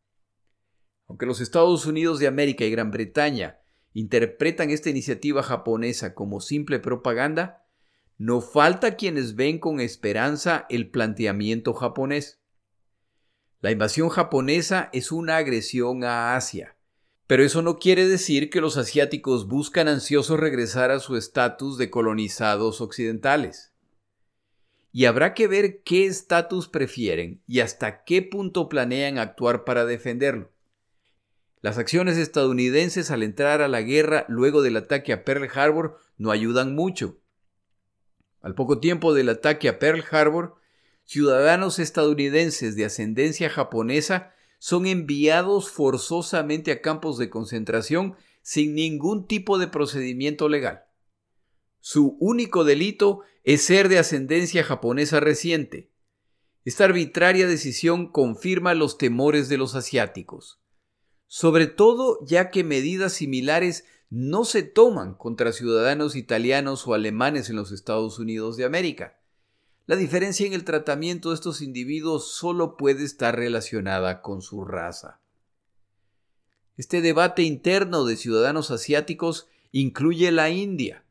Aunque 1.08 1.26
los 1.26 1.42
Estados 1.42 1.86
Unidos 1.86 2.20
de 2.20 2.28
América 2.28 2.66
y 2.66 2.72
Gran 2.72 2.92
Bretaña 2.92 3.60
interpretan 3.94 4.72
esta 4.72 4.90
iniciativa 4.90 5.44
japonesa 5.44 6.14
como 6.14 6.42
simple 6.42 6.80
propaganda, 6.80 7.66
no 8.18 8.42
falta 8.42 8.96
quienes 8.96 9.36
ven 9.36 9.60
con 9.60 9.80
esperanza 9.80 10.66
el 10.70 10.90
planteamiento 10.90 11.74
japonés. 11.74 12.42
La 13.62 13.72
invasión 13.72 14.10
japonesa 14.10 14.90
es 14.94 15.12
una 15.12 15.38
agresión 15.38 16.04
a 16.04 16.36
Asia 16.36 16.76
pero 17.28 17.44
eso 17.44 17.62
no 17.62 17.80
quiere 17.80 18.08
decir 18.08 18.50
que 18.50 18.62
los 18.62 18.78
asiáticos 18.78 19.48
buscan 19.48 19.88
ansiosos 19.88 20.40
regresar 20.40 20.92
a 20.92 21.00
su 21.00 21.16
estatus 21.16 21.78
de 21.78 21.90
colonizados 21.90 22.82
occidentales. 22.82 23.74
Y 24.96 25.08
habrá 25.08 25.34
que 25.34 25.50
ver 25.50 25.82
qué 25.84 26.06
estatus 26.06 26.70
prefieren 26.70 27.44
y 27.48 27.60
hasta 27.60 28.06
qué 28.06 28.22
punto 28.22 28.70
planean 28.70 29.18
actuar 29.18 29.66
para 29.66 29.84
defenderlo. 29.84 30.54
Las 31.60 31.78
acciones 31.78 32.18
estadounidenses 32.18 33.12
al 33.12 33.22
entrar 33.22 33.62
a 33.62 33.68
la 33.68 33.82
guerra 33.82 34.26
luego 34.30 34.62
del 34.62 34.78
ataque 34.78 35.12
a 35.12 35.26
Pearl 35.26 35.50
Harbor 35.54 35.98
no 36.18 36.32
ayudan 36.32 36.76
mucho. 36.76 37.18
Al 38.40 38.56
poco 38.56 38.80
tiempo 38.80 39.14
del 39.14 39.28
ataque 39.28 39.68
a 39.68 39.80
Pearl 39.80 40.02
Harbor, 40.12 40.56
ciudadanos 41.04 41.78
estadounidenses 41.78 42.78
de 42.78 42.86
ascendencia 42.86 43.50
japonesa 43.50 44.34
son 44.60 44.86
enviados 44.86 45.72
forzosamente 45.72 46.72
a 46.72 46.80
campos 46.80 47.18
de 47.18 47.30
concentración 47.30 48.16
sin 48.42 48.76
ningún 48.76 49.28
tipo 49.28 49.58
de 49.58 49.68
procedimiento 49.68 50.48
legal. 50.48 50.86
Su 51.82 52.16
único 52.22 52.64
delito 52.64 53.24
es 53.46 53.62
ser 53.64 53.90
de 53.90 54.00
ascendencia 54.00 54.64
japonesa 54.64 55.20
reciente. 55.20 55.92
Esta 56.66 56.86
arbitraria 56.86 57.46
decisión 57.46 58.12
confirma 58.12 58.74
los 58.74 58.98
temores 58.98 59.50
de 59.50 59.58
los 59.58 59.76
asiáticos, 59.76 60.60
sobre 61.28 61.68
todo 61.68 62.18
ya 62.26 62.50
que 62.50 62.64
medidas 62.64 63.14
similares 63.14 63.86
no 64.10 64.46
se 64.46 64.64
toman 64.64 65.14
contra 65.14 65.52
ciudadanos 65.52 66.16
italianos 66.16 66.88
o 66.88 66.96
alemanes 66.96 67.52
en 67.52 67.56
los 67.56 67.72
Estados 67.72 68.18
Unidos 68.18 68.58
de 68.58 68.66
América. 68.66 69.20
La 69.86 69.96
diferencia 69.96 70.48
en 70.48 70.54
el 70.54 70.64
tratamiento 70.64 71.30
de 71.30 71.36
estos 71.36 71.62
individuos 71.62 72.32
solo 72.34 72.78
puede 72.78 73.04
estar 73.04 73.36
relacionada 73.36 74.24
con 74.24 74.42
su 74.42 74.66
raza. 74.66 75.22
Este 76.78 77.02
debate 77.02 77.44
interno 77.44 78.06
de 78.06 78.18
ciudadanos 78.18 78.72
asiáticos 78.72 79.48
incluye 79.72 80.32
la 80.32 80.50
India, 80.50 81.05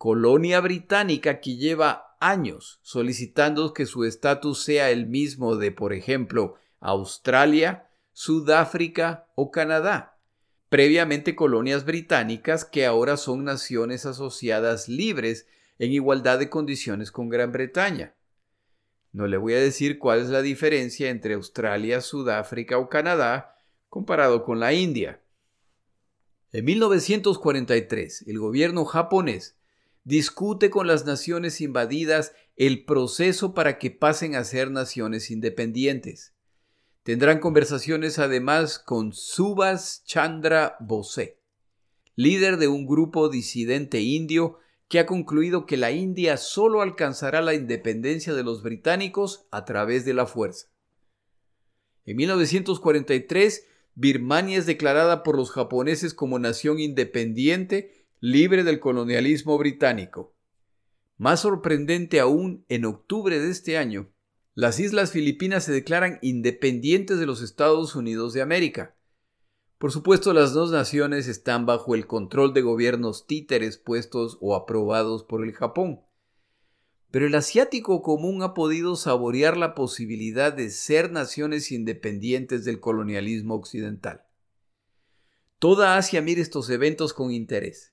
colonia 0.00 0.62
británica 0.62 1.40
que 1.40 1.58
lleva 1.58 2.16
años 2.20 2.80
solicitando 2.80 3.74
que 3.74 3.84
su 3.84 4.04
estatus 4.04 4.64
sea 4.64 4.88
el 4.88 5.06
mismo 5.06 5.56
de, 5.56 5.72
por 5.72 5.92
ejemplo, 5.92 6.54
Australia, 6.80 7.90
Sudáfrica 8.12 9.26
o 9.34 9.50
Canadá, 9.50 10.18
previamente 10.70 11.36
colonias 11.36 11.84
británicas 11.84 12.64
que 12.64 12.86
ahora 12.86 13.18
son 13.18 13.44
naciones 13.44 14.06
asociadas 14.06 14.88
libres 14.88 15.46
en 15.78 15.92
igualdad 15.92 16.38
de 16.38 16.48
condiciones 16.48 17.12
con 17.12 17.28
Gran 17.28 17.52
Bretaña. 17.52 18.14
No 19.12 19.26
le 19.26 19.36
voy 19.36 19.52
a 19.52 19.60
decir 19.60 19.98
cuál 19.98 20.20
es 20.20 20.30
la 20.30 20.40
diferencia 20.40 21.10
entre 21.10 21.34
Australia, 21.34 22.00
Sudáfrica 22.00 22.78
o 22.78 22.88
Canadá 22.88 23.54
comparado 23.90 24.44
con 24.44 24.60
la 24.60 24.72
India. 24.72 25.20
En 26.52 26.64
1943, 26.64 28.24
el 28.28 28.38
gobierno 28.38 28.86
japonés 28.86 29.59
discute 30.04 30.70
con 30.70 30.86
las 30.86 31.04
naciones 31.04 31.60
invadidas 31.60 32.32
el 32.56 32.84
proceso 32.84 33.54
para 33.54 33.78
que 33.78 33.90
pasen 33.90 34.34
a 34.34 34.44
ser 34.44 34.70
naciones 34.70 35.30
independientes. 35.30 36.34
Tendrán 37.02 37.40
conversaciones 37.40 38.18
además 38.18 38.78
con 38.78 39.12
Subhas 39.12 40.02
Chandra 40.04 40.76
Bose, 40.80 41.40
líder 42.14 42.58
de 42.58 42.68
un 42.68 42.86
grupo 42.86 43.28
disidente 43.28 44.00
indio 44.00 44.58
que 44.88 44.98
ha 44.98 45.06
concluido 45.06 45.66
que 45.66 45.76
la 45.76 45.92
India 45.92 46.36
solo 46.36 46.82
alcanzará 46.82 47.40
la 47.40 47.54
independencia 47.54 48.34
de 48.34 48.42
los 48.42 48.62
británicos 48.62 49.46
a 49.50 49.64
través 49.64 50.04
de 50.04 50.14
la 50.14 50.26
fuerza. 50.26 50.66
En 52.04 52.16
1943, 52.16 53.66
Birmania 53.94 54.58
es 54.58 54.66
declarada 54.66 55.22
por 55.22 55.36
los 55.36 55.50
japoneses 55.52 56.12
como 56.12 56.38
nación 56.38 56.80
independiente 56.80 57.99
libre 58.22 58.64
del 58.64 58.80
colonialismo 58.80 59.56
británico. 59.56 60.36
Más 61.16 61.40
sorprendente 61.40 62.20
aún, 62.20 62.66
en 62.68 62.84
octubre 62.84 63.40
de 63.40 63.50
este 63.50 63.78
año, 63.78 64.12
las 64.54 64.78
Islas 64.78 65.12
Filipinas 65.12 65.64
se 65.64 65.72
declaran 65.72 66.18
independientes 66.20 67.18
de 67.18 67.24
los 67.24 67.40
Estados 67.40 67.96
Unidos 67.96 68.34
de 68.34 68.42
América. 68.42 68.94
Por 69.78 69.90
supuesto, 69.90 70.34
las 70.34 70.52
dos 70.52 70.70
naciones 70.70 71.28
están 71.28 71.64
bajo 71.64 71.94
el 71.94 72.06
control 72.06 72.52
de 72.52 72.60
gobiernos 72.60 73.26
títeres 73.26 73.78
puestos 73.78 74.36
o 74.42 74.54
aprobados 74.54 75.24
por 75.24 75.42
el 75.42 75.52
Japón. 75.54 76.02
Pero 77.10 77.26
el 77.26 77.34
asiático 77.34 78.02
común 78.02 78.42
ha 78.42 78.52
podido 78.52 78.96
saborear 78.96 79.56
la 79.56 79.74
posibilidad 79.74 80.52
de 80.52 80.68
ser 80.68 81.10
naciones 81.10 81.72
independientes 81.72 82.66
del 82.66 82.80
colonialismo 82.80 83.54
occidental. 83.54 84.26
Toda 85.58 85.96
Asia 85.96 86.20
mira 86.20 86.42
estos 86.42 86.68
eventos 86.68 87.14
con 87.14 87.32
interés. 87.32 87.89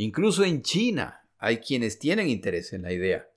Incluso 0.00 0.44
en 0.44 0.62
China 0.62 1.28
hay 1.36 1.58
quienes 1.58 1.98
tienen 1.98 2.30
interés 2.30 2.72
en 2.72 2.80
la 2.80 2.92
idea. 2.94 3.28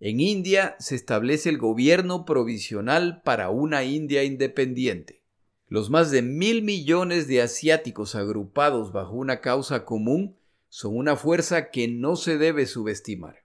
En 0.00 0.18
India 0.18 0.74
se 0.78 0.94
establece 0.94 1.50
el 1.50 1.58
gobierno 1.58 2.24
provisional 2.24 3.20
para 3.22 3.50
una 3.50 3.84
India 3.84 4.24
independiente. 4.24 5.26
Los 5.66 5.90
más 5.90 6.10
de 6.10 6.22
mil 6.22 6.62
millones 6.62 7.28
de 7.28 7.42
asiáticos 7.42 8.14
agrupados 8.14 8.92
bajo 8.92 9.12
una 9.12 9.42
causa 9.42 9.84
común 9.84 10.38
son 10.70 10.96
una 10.96 11.16
fuerza 11.16 11.68
que 11.68 11.86
no 11.86 12.16
se 12.16 12.38
debe 12.38 12.64
subestimar. 12.64 13.44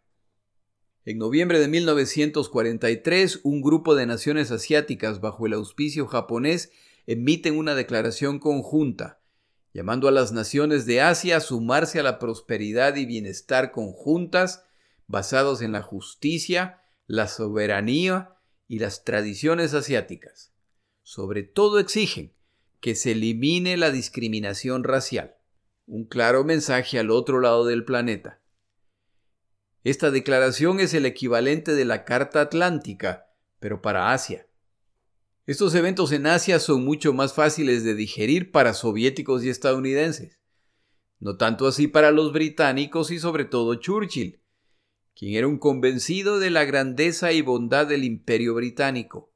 En 1.04 1.18
noviembre 1.18 1.60
de 1.60 1.68
1943, 1.68 3.42
un 3.44 3.62
grupo 3.62 3.96
de 3.96 4.06
naciones 4.06 4.50
asiáticas 4.50 5.20
bajo 5.20 5.46
el 5.46 5.52
auspicio 5.52 6.08
japonés 6.08 6.72
emiten 7.06 7.58
una 7.58 7.76
declaración 7.76 8.40
conjunta 8.40 9.20
llamando 9.74 10.08
a 10.08 10.12
las 10.12 10.32
naciones 10.32 10.86
de 10.86 11.02
Asia 11.02 11.38
a 11.38 11.42
sumarse 11.42 12.00
a 12.00 12.04
la 12.04 12.20
prosperidad 12.20 12.96
y 12.96 13.06
bienestar 13.06 13.72
conjuntas 13.72 14.66
basados 15.08 15.62
en 15.62 15.72
la 15.72 15.82
justicia, 15.82 16.84
la 17.08 17.28
soberanía 17.28 18.38
y 18.68 18.80
las 18.80 19.04
tradiciones 19.04 19.74
asiáticas. 19.74 20.54
Sobre 21.02 21.44
todo 21.44 21.80
exigen 21.80 22.34
que 22.80 22.96
se 22.96 23.12
elimine 23.12 23.78
la 23.78 23.92
discriminación 23.92 24.84
racial. 24.84 25.36
Un 25.86 26.06
claro 26.06 26.44
mensaje 26.44 27.00
al 27.00 27.12
otro 27.12 27.40
lado 27.40 27.66
del 27.66 27.84
planeta. 27.84 28.42
Esta 29.84 30.12
declaración 30.12 30.80
es 30.80 30.94
el 30.94 31.06
equivalente 31.06 31.74
de 31.74 31.84
la 31.84 32.06
Carta 32.06 32.42
Atlántica, 32.42 33.28
pero 33.60 33.82
para 33.82 34.14
Asia. 34.14 34.48
Estos 35.45 35.75
eventos 35.75 36.13
en 36.13 36.25
Asia 36.25 36.58
son 36.58 36.86
mucho 36.86 37.12
más 37.13 37.34
fáciles 37.34 37.84
de 37.84 37.95
digerir 37.95 38.51
para 38.51 38.73
soviéticos 38.73 39.43
y 39.43 39.49
estadounidenses. 39.49 40.39
No 41.19 41.36
tanto 41.36 41.67
así 41.67 41.88
para 41.88 42.12
los 42.12 42.32
británicos 42.32 43.12
y 43.12 43.19
sobre 43.19 43.43
todo 43.43 43.75
Churchill, 43.75 44.41
quien 45.13 45.36
era 45.36 45.47
un 45.47 45.58
convencido 45.58 46.39
de 46.39 46.49
la 46.49 46.63
grandeza 46.63 47.34
y 47.34 47.41
bondad 47.41 47.88
del 47.88 48.06
imperio 48.06 48.53
británico. 48.53 49.34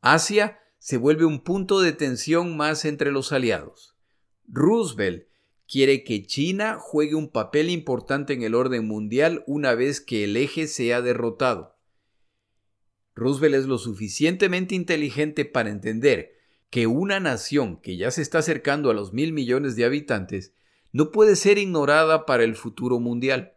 Asia 0.00 0.60
se 0.78 0.98
vuelve 0.98 1.24
un 1.24 1.42
punto 1.42 1.80
de 1.80 1.92
tensión 1.92 2.56
más 2.56 2.84
entre 2.84 3.10
los 3.10 3.32
aliados. 3.32 3.96
Roosevelt 4.46 5.26
quiere 5.66 6.04
que 6.04 6.24
China 6.26 6.78
juegue 6.80 7.16
un 7.16 7.30
papel 7.30 7.70
importante 7.70 8.34
en 8.34 8.42
el 8.42 8.54
orden 8.54 8.86
mundial 8.86 9.42
una 9.48 9.74
vez 9.74 10.00
que 10.00 10.22
el 10.22 10.36
eje 10.36 10.68
sea 10.68 11.02
derrotado. 11.02 11.77
Roosevelt 13.18 13.56
es 13.56 13.66
lo 13.66 13.78
suficientemente 13.78 14.74
inteligente 14.74 15.44
para 15.44 15.70
entender 15.70 16.32
que 16.70 16.86
una 16.86 17.18
nación 17.18 17.80
que 17.80 17.96
ya 17.96 18.10
se 18.10 18.22
está 18.22 18.38
acercando 18.38 18.90
a 18.90 18.94
los 18.94 19.12
mil 19.12 19.32
millones 19.32 19.74
de 19.74 19.84
habitantes 19.84 20.54
no 20.92 21.10
puede 21.10 21.36
ser 21.36 21.58
ignorada 21.58 22.26
para 22.26 22.44
el 22.44 22.54
futuro 22.54 23.00
mundial. 23.00 23.54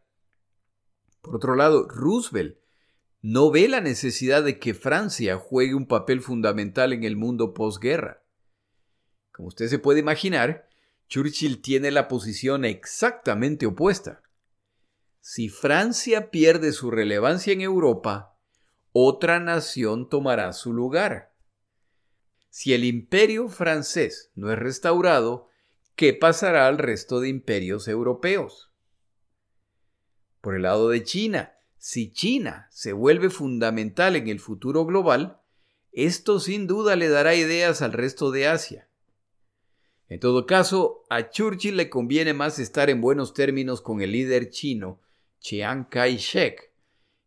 Por 1.21 1.35
otro 1.35 1.55
lado, 1.55 1.87
Roosevelt 1.87 2.57
no 3.21 3.51
ve 3.51 3.67
la 3.67 3.81
necesidad 3.81 4.43
de 4.43 4.57
que 4.57 4.73
Francia 4.73 5.37
juegue 5.37 5.75
un 5.75 5.87
papel 5.87 6.21
fundamental 6.21 6.91
en 6.91 7.03
el 7.03 7.15
mundo 7.15 7.53
posguerra. 7.53 8.23
Como 9.31 9.49
usted 9.49 9.67
se 9.67 9.79
puede 9.79 9.99
imaginar, 9.99 10.67
Churchill 11.07 11.61
tiene 11.61 11.91
la 11.91 12.07
posición 12.07 12.65
exactamente 12.65 13.67
opuesta. 13.67 14.23
Si 15.19 15.49
Francia 15.49 16.31
pierde 16.31 16.71
su 16.71 16.89
relevancia 16.89 17.53
en 17.53 17.61
Europa, 17.61 18.30
otra 18.93 19.39
nación 19.39 20.09
tomará 20.09 20.53
su 20.53 20.73
lugar. 20.73 21.33
Si 22.49 22.73
el 22.73 22.83
imperio 22.83 23.47
francés 23.47 24.31
no 24.35 24.51
es 24.51 24.59
restaurado, 24.59 25.47
¿qué 25.95 26.13
pasará 26.13 26.67
al 26.67 26.77
resto 26.77 27.21
de 27.21 27.29
imperios 27.29 27.87
europeos? 27.87 28.71
Por 30.41 30.55
el 30.55 30.63
lado 30.63 30.89
de 30.89 31.03
China, 31.03 31.53
si 31.77 32.11
China 32.11 32.67
se 32.71 32.93
vuelve 32.93 33.29
fundamental 33.29 34.15
en 34.15 34.27
el 34.27 34.39
futuro 34.39 34.85
global, 34.85 35.39
esto 35.93 36.39
sin 36.39 36.67
duda 36.67 36.95
le 36.95 37.09
dará 37.09 37.35
ideas 37.35 37.81
al 37.81 37.93
resto 37.93 38.31
de 38.31 38.47
Asia. 38.47 38.87
En 40.09 40.19
todo 40.19 40.45
caso, 40.45 41.03
a 41.09 41.29
Churchill 41.29 41.77
le 41.77 41.89
conviene 41.89 42.33
más 42.33 42.59
estar 42.59 42.89
en 42.89 42.99
buenos 42.99 43.33
términos 43.33 43.81
con 43.81 44.01
el 44.01 44.11
líder 44.11 44.49
chino, 44.49 44.99
Chiang 45.39 45.87
Kai-shek, 45.87 46.70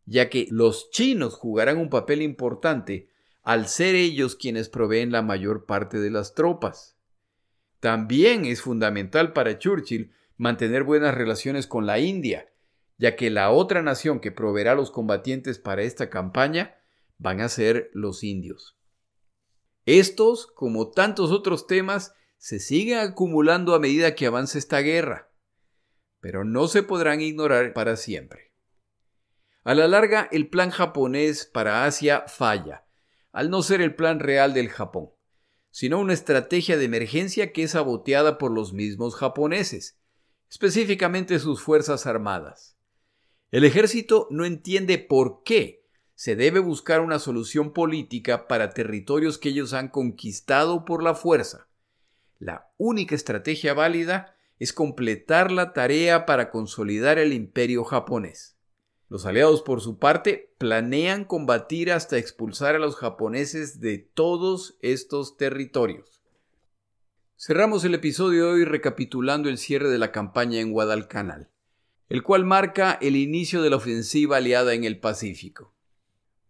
ya 0.07 0.29
que 0.29 0.47
los 0.51 0.91
chinos 0.91 1.35
jugarán 1.35 1.79
un 1.79 1.91
papel 1.91 2.23
importante 2.23 3.09
al 3.43 3.69
ser 3.69 3.95
ellos 3.95 4.37
quienes 4.37 4.69
proveen 4.69 5.13
la 5.13 5.23
mayor 5.23 5.67
parte 5.67 5.99
de 5.99 6.11
las 6.11 6.35
tropas. 6.35 6.97
También 7.81 8.47
es 8.47 8.63
fundamental 8.63 9.33
para 9.33 9.59
Churchill 9.59 10.13
mantener 10.37 10.85
buenas 10.85 11.15
relaciones 11.15 11.67
con 11.67 11.87
la 11.87 11.99
India, 11.99 12.51
ya 12.97 13.17
que 13.17 13.31
la 13.31 13.51
otra 13.51 13.83
nación 13.83 14.21
que 14.21 14.33
proveerá 14.33 14.75
los 14.75 14.91
combatientes 14.91 15.59
para 15.59 15.83
esta 15.83 16.09
campaña 16.09 16.77
van 17.19 17.41
a 17.41 17.49
ser 17.49 17.91
los 17.93 18.25
indios. 18.25 18.77
Estos, 19.85 20.47
como 20.47 20.91
tantos 20.91 21.31
otros 21.31 21.67
temas, 21.67 22.15
se 22.39 22.59
siguen 22.59 22.99
acumulando 22.99 23.75
a 23.75 23.79
medida 23.79 24.15
que 24.15 24.27
avance 24.27 24.59
esta 24.59 24.81
guerra, 24.81 25.31
pero 26.21 26.45
no 26.45 26.69
se 26.69 26.83
podrán 26.83 27.21
ignorar 27.21 27.75
para 27.75 27.97
siempre. 27.97 28.44
A 29.65 29.75
la 29.75 29.89
larga, 29.89 30.29
el 30.31 30.49
plan 30.49 30.69
japonés 30.69 31.47
para 31.47 31.87
Asia 31.87 32.25
falla, 32.29 32.85
al 33.33 33.49
no 33.49 33.63
ser 33.63 33.81
el 33.81 33.95
plan 33.95 34.21
real 34.21 34.53
del 34.53 34.69
Japón, 34.69 35.09
sino 35.71 35.99
una 35.99 36.13
estrategia 36.13 36.77
de 36.77 36.85
emergencia 36.85 37.51
que 37.51 37.63
es 37.63 37.71
saboteada 37.71 38.37
por 38.37 38.51
los 38.51 38.75
mismos 38.75 39.15
japoneses, 39.15 39.99
específicamente 40.51 41.39
sus 41.39 41.63
Fuerzas 41.63 42.07
Armadas. 42.07 42.77
El 43.51 43.65
ejército 43.65 44.29
no 44.31 44.45
entiende 44.45 44.99
por 44.99 45.43
qué 45.45 45.87
se 46.15 46.37
debe 46.37 46.61
buscar 46.61 47.01
una 47.01 47.19
solución 47.19 47.73
política 47.73 48.47
para 48.47 48.71
territorios 48.71 49.39
que 49.39 49.49
ellos 49.49 49.73
han 49.73 49.89
conquistado 49.89 50.85
por 50.85 51.03
la 51.03 51.15
fuerza. 51.15 51.69
La 52.39 52.71
única 52.77 53.15
estrategia 53.15 53.73
válida 53.73 54.37
es 54.59 54.75
completar 54.75 55.51
la 55.51 55.73
tarea 55.73 56.27
para 56.27 56.51
consolidar 56.51 57.19
el 57.19 57.33
imperio 57.33 57.83
japonés. 57.85 58.54
Los 59.09 59.27
aliados, 59.27 59.63
por 59.63 59.81
su 59.81 59.99
parte, 59.99 60.55
planean 60.59 61.25
combatir 61.25 61.93
hasta 61.93 62.17
expulsar 62.17 62.75
a 62.75 62.79
los 62.79 62.97
japoneses 62.97 63.81
de 63.81 63.99
todos 63.99 64.77
estos 64.81 65.37
territorios. 65.37 66.23
Cerramos 67.37 67.85
el 67.85 67.95
episodio 67.95 68.47
de 68.47 68.53
hoy 68.53 68.65
recapitulando 68.65 69.49
el 69.49 69.59
cierre 69.59 69.91
de 69.91 69.99
la 69.99 70.13
campaña 70.13 70.61
en 70.61 70.73
Guadalcanal, 70.73 71.51
el 72.09 72.23
cual 72.23 72.45
marca 72.45 72.99
el 73.03 73.17
inicio 73.17 73.61
de 73.61 73.71
la 73.71 73.77
ofensiva 73.77 74.39
aliada 74.39 74.73
en 74.73 74.85
el 74.85 74.99
Pacífico. 74.99 75.75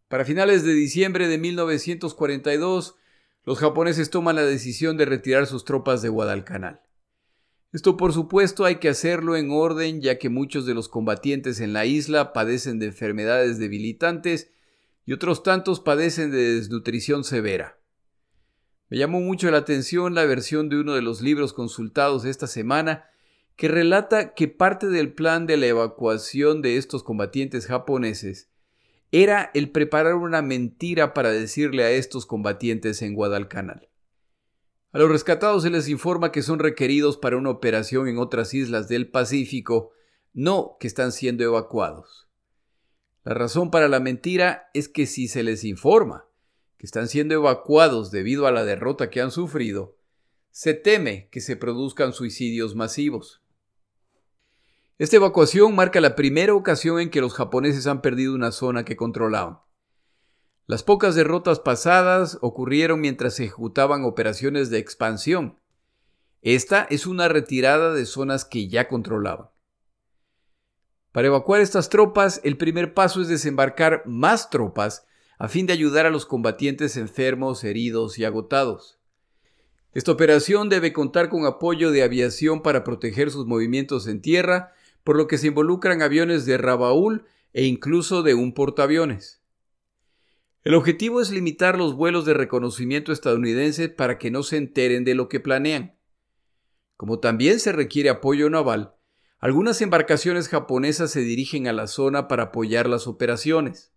Para 0.06 0.24
finales 0.24 0.62
de 0.62 0.74
diciembre 0.74 1.26
de 1.26 1.38
1942, 1.38 2.94
los 3.44 3.58
japoneses 3.58 4.10
toman 4.10 4.36
la 4.36 4.44
decisión 4.44 4.96
de 4.96 5.06
retirar 5.06 5.46
sus 5.46 5.64
tropas 5.64 6.02
de 6.02 6.08
Guadalcanal. 6.08 6.83
Esto 7.74 7.96
por 7.96 8.12
supuesto 8.12 8.64
hay 8.64 8.76
que 8.76 8.88
hacerlo 8.88 9.34
en 9.34 9.50
orden 9.50 10.00
ya 10.00 10.16
que 10.16 10.28
muchos 10.28 10.64
de 10.64 10.74
los 10.74 10.88
combatientes 10.88 11.58
en 11.58 11.72
la 11.72 11.86
isla 11.86 12.32
padecen 12.32 12.78
de 12.78 12.86
enfermedades 12.86 13.58
debilitantes 13.58 14.52
y 15.04 15.12
otros 15.12 15.42
tantos 15.42 15.80
padecen 15.80 16.30
de 16.30 16.54
desnutrición 16.54 17.24
severa. 17.24 17.76
Me 18.90 18.96
llamó 18.96 19.18
mucho 19.18 19.50
la 19.50 19.58
atención 19.58 20.14
la 20.14 20.24
versión 20.24 20.68
de 20.68 20.78
uno 20.78 20.94
de 20.94 21.02
los 21.02 21.20
libros 21.20 21.52
consultados 21.52 22.24
esta 22.24 22.46
semana 22.46 23.06
que 23.56 23.66
relata 23.66 24.34
que 24.34 24.46
parte 24.46 24.86
del 24.86 25.12
plan 25.12 25.48
de 25.48 25.56
la 25.56 25.66
evacuación 25.66 26.62
de 26.62 26.76
estos 26.76 27.02
combatientes 27.02 27.66
japoneses 27.66 28.50
era 29.10 29.50
el 29.52 29.72
preparar 29.72 30.14
una 30.14 30.42
mentira 30.42 31.12
para 31.12 31.32
decirle 31.32 31.82
a 31.82 31.90
estos 31.90 32.24
combatientes 32.24 33.02
en 33.02 33.14
Guadalcanal. 33.14 33.88
A 34.94 34.98
los 34.98 35.10
rescatados 35.10 35.64
se 35.64 35.70
les 35.70 35.88
informa 35.88 36.30
que 36.30 36.40
son 36.40 36.60
requeridos 36.60 37.16
para 37.16 37.36
una 37.36 37.50
operación 37.50 38.06
en 38.06 38.16
otras 38.16 38.54
islas 38.54 38.86
del 38.86 39.10
Pacífico, 39.10 39.90
no 40.32 40.76
que 40.78 40.86
están 40.86 41.10
siendo 41.10 41.42
evacuados. 41.42 42.28
La 43.24 43.34
razón 43.34 43.72
para 43.72 43.88
la 43.88 43.98
mentira 43.98 44.70
es 44.72 44.88
que 44.88 45.06
si 45.06 45.26
se 45.26 45.42
les 45.42 45.64
informa 45.64 46.28
que 46.78 46.86
están 46.86 47.08
siendo 47.08 47.34
evacuados 47.34 48.12
debido 48.12 48.46
a 48.46 48.52
la 48.52 48.64
derrota 48.64 49.10
que 49.10 49.20
han 49.20 49.32
sufrido, 49.32 49.96
se 50.52 50.74
teme 50.74 51.28
que 51.32 51.40
se 51.40 51.56
produzcan 51.56 52.12
suicidios 52.12 52.76
masivos. 52.76 53.42
Esta 54.98 55.16
evacuación 55.16 55.74
marca 55.74 56.00
la 56.00 56.14
primera 56.14 56.54
ocasión 56.54 57.00
en 57.00 57.10
que 57.10 57.20
los 57.20 57.34
japoneses 57.34 57.88
han 57.88 58.00
perdido 58.00 58.32
una 58.32 58.52
zona 58.52 58.84
que 58.84 58.94
controlaban. 58.94 59.58
Las 60.66 60.82
pocas 60.82 61.14
derrotas 61.14 61.60
pasadas 61.60 62.38
ocurrieron 62.40 63.00
mientras 63.00 63.34
se 63.34 63.44
ejecutaban 63.44 64.04
operaciones 64.04 64.70
de 64.70 64.78
expansión. 64.78 65.58
Esta 66.40 66.86
es 66.88 67.06
una 67.06 67.28
retirada 67.28 67.92
de 67.92 68.06
zonas 68.06 68.46
que 68.46 68.68
ya 68.68 68.88
controlaban. 68.88 69.48
Para 71.12 71.28
evacuar 71.28 71.60
estas 71.60 71.90
tropas, 71.90 72.40
el 72.44 72.56
primer 72.56 72.94
paso 72.94 73.20
es 73.20 73.28
desembarcar 73.28 74.02
más 74.06 74.48
tropas 74.48 75.06
a 75.38 75.48
fin 75.48 75.66
de 75.66 75.74
ayudar 75.74 76.06
a 76.06 76.10
los 76.10 76.26
combatientes 76.26 76.96
enfermos, 76.96 77.62
heridos 77.62 78.18
y 78.18 78.24
agotados. 78.24 78.98
Esta 79.92 80.12
operación 80.12 80.70
debe 80.70 80.92
contar 80.92 81.28
con 81.28 81.44
apoyo 81.44 81.90
de 81.90 82.02
aviación 82.02 82.62
para 82.62 82.84
proteger 82.84 83.30
sus 83.30 83.46
movimientos 83.46 84.06
en 84.06 84.22
tierra 84.22 84.72
por 85.04 85.16
lo 85.16 85.28
que 85.28 85.36
se 85.36 85.48
involucran 85.48 86.00
aviones 86.00 86.46
de 86.46 86.56
Rabaul 86.56 87.26
e 87.52 87.64
incluso 87.64 88.22
de 88.22 88.34
un 88.34 88.54
portaaviones. 88.54 89.43
El 90.64 90.74
objetivo 90.74 91.20
es 91.20 91.30
limitar 91.30 91.76
los 91.76 91.94
vuelos 91.94 92.24
de 92.24 92.34
reconocimiento 92.34 93.12
estadounidenses 93.12 93.90
para 93.90 94.18
que 94.18 94.30
no 94.30 94.42
se 94.42 94.56
enteren 94.56 95.04
de 95.04 95.14
lo 95.14 95.28
que 95.28 95.38
planean. 95.38 95.98
Como 96.96 97.20
también 97.20 97.60
se 97.60 97.70
requiere 97.70 98.08
apoyo 98.08 98.48
naval, 98.48 98.96
algunas 99.38 99.82
embarcaciones 99.82 100.48
japonesas 100.48 101.10
se 101.10 101.20
dirigen 101.20 101.68
a 101.68 101.72
la 101.72 101.86
zona 101.86 102.28
para 102.28 102.44
apoyar 102.44 102.88
las 102.88 103.06
operaciones. 103.06 103.92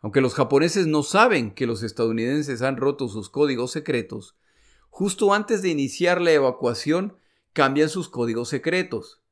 Aunque 0.00 0.20
los 0.20 0.34
japoneses 0.34 0.86
no 0.86 1.02
saben 1.02 1.52
que 1.52 1.66
los 1.66 1.82
estadounidenses 1.82 2.62
han 2.62 2.76
roto 2.76 3.08
sus 3.08 3.28
códigos 3.28 3.72
secretos, 3.72 4.38
justo 4.90 5.34
antes 5.34 5.60
de 5.60 5.70
iniciar 5.70 6.20
la 6.20 6.30
evacuación 6.30 7.18
cambian 7.52 7.88
sus 7.88 8.08
códigos 8.08 8.48
secretos 8.48 9.22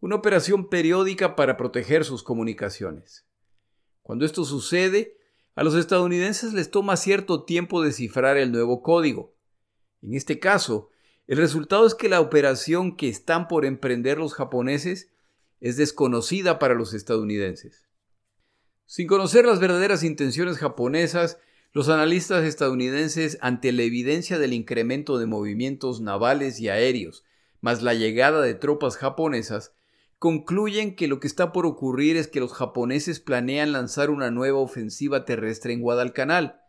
una 0.00 0.16
operación 0.16 0.68
periódica 0.68 1.34
para 1.34 1.56
proteger 1.56 2.04
sus 2.04 2.22
comunicaciones. 2.22 3.26
Cuando 4.02 4.24
esto 4.24 4.44
sucede, 4.44 5.17
a 5.58 5.64
los 5.64 5.74
estadounidenses 5.74 6.52
les 6.52 6.70
toma 6.70 6.96
cierto 6.96 7.42
tiempo 7.42 7.82
descifrar 7.82 8.36
el 8.36 8.52
nuevo 8.52 8.80
código. 8.80 9.34
En 10.02 10.14
este 10.14 10.38
caso, 10.38 10.90
el 11.26 11.36
resultado 11.36 11.84
es 11.84 11.96
que 11.96 12.08
la 12.08 12.20
operación 12.20 12.96
que 12.96 13.08
están 13.08 13.48
por 13.48 13.64
emprender 13.64 14.18
los 14.18 14.34
japoneses 14.34 15.10
es 15.58 15.76
desconocida 15.76 16.60
para 16.60 16.74
los 16.74 16.94
estadounidenses. 16.94 17.88
Sin 18.86 19.08
conocer 19.08 19.46
las 19.46 19.58
verdaderas 19.58 20.04
intenciones 20.04 20.58
japonesas, 20.58 21.40
los 21.72 21.88
analistas 21.88 22.44
estadounidenses, 22.44 23.36
ante 23.40 23.72
la 23.72 23.82
evidencia 23.82 24.38
del 24.38 24.52
incremento 24.52 25.18
de 25.18 25.26
movimientos 25.26 26.00
navales 26.00 26.60
y 26.60 26.68
aéreos, 26.68 27.24
más 27.60 27.82
la 27.82 27.94
llegada 27.94 28.42
de 28.42 28.54
tropas 28.54 28.96
japonesas, 28.96 29.72
concluyen 30.18 30.96
que 30.96 31.08
lo 31.08 31.20
que 31.20 31.28
está 31.28 31.52
por 31.52 31.66
ocurrir 31.66 32.16
es 32.16 32.28
que 32.28 32.40
los 32.40 32.52
japoneses 32.52 33.20
planean 33.20 33.72
lanzar 33.72 34.10
una 34.10 34.30
nueva 34.30 34.58
ofensiva 34.58 35.24
terrestre 35.24 35.72
en 35.72 35.80
Guadalcanal, 35.80 36.60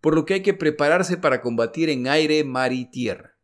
por 0.00 0.14
lo 0.14 0.26
que 0.26 0.34
hay 0.34 0.42
que 0.42 0.54
prepararse 0.54 1.16
para 1.16 1.40
combatir 1.40 1.88
en 1.88 2.06
aire, 2.08 2.44
mar 2.44 2.72
y 2.72 2.90
tierra. 2.90 3.36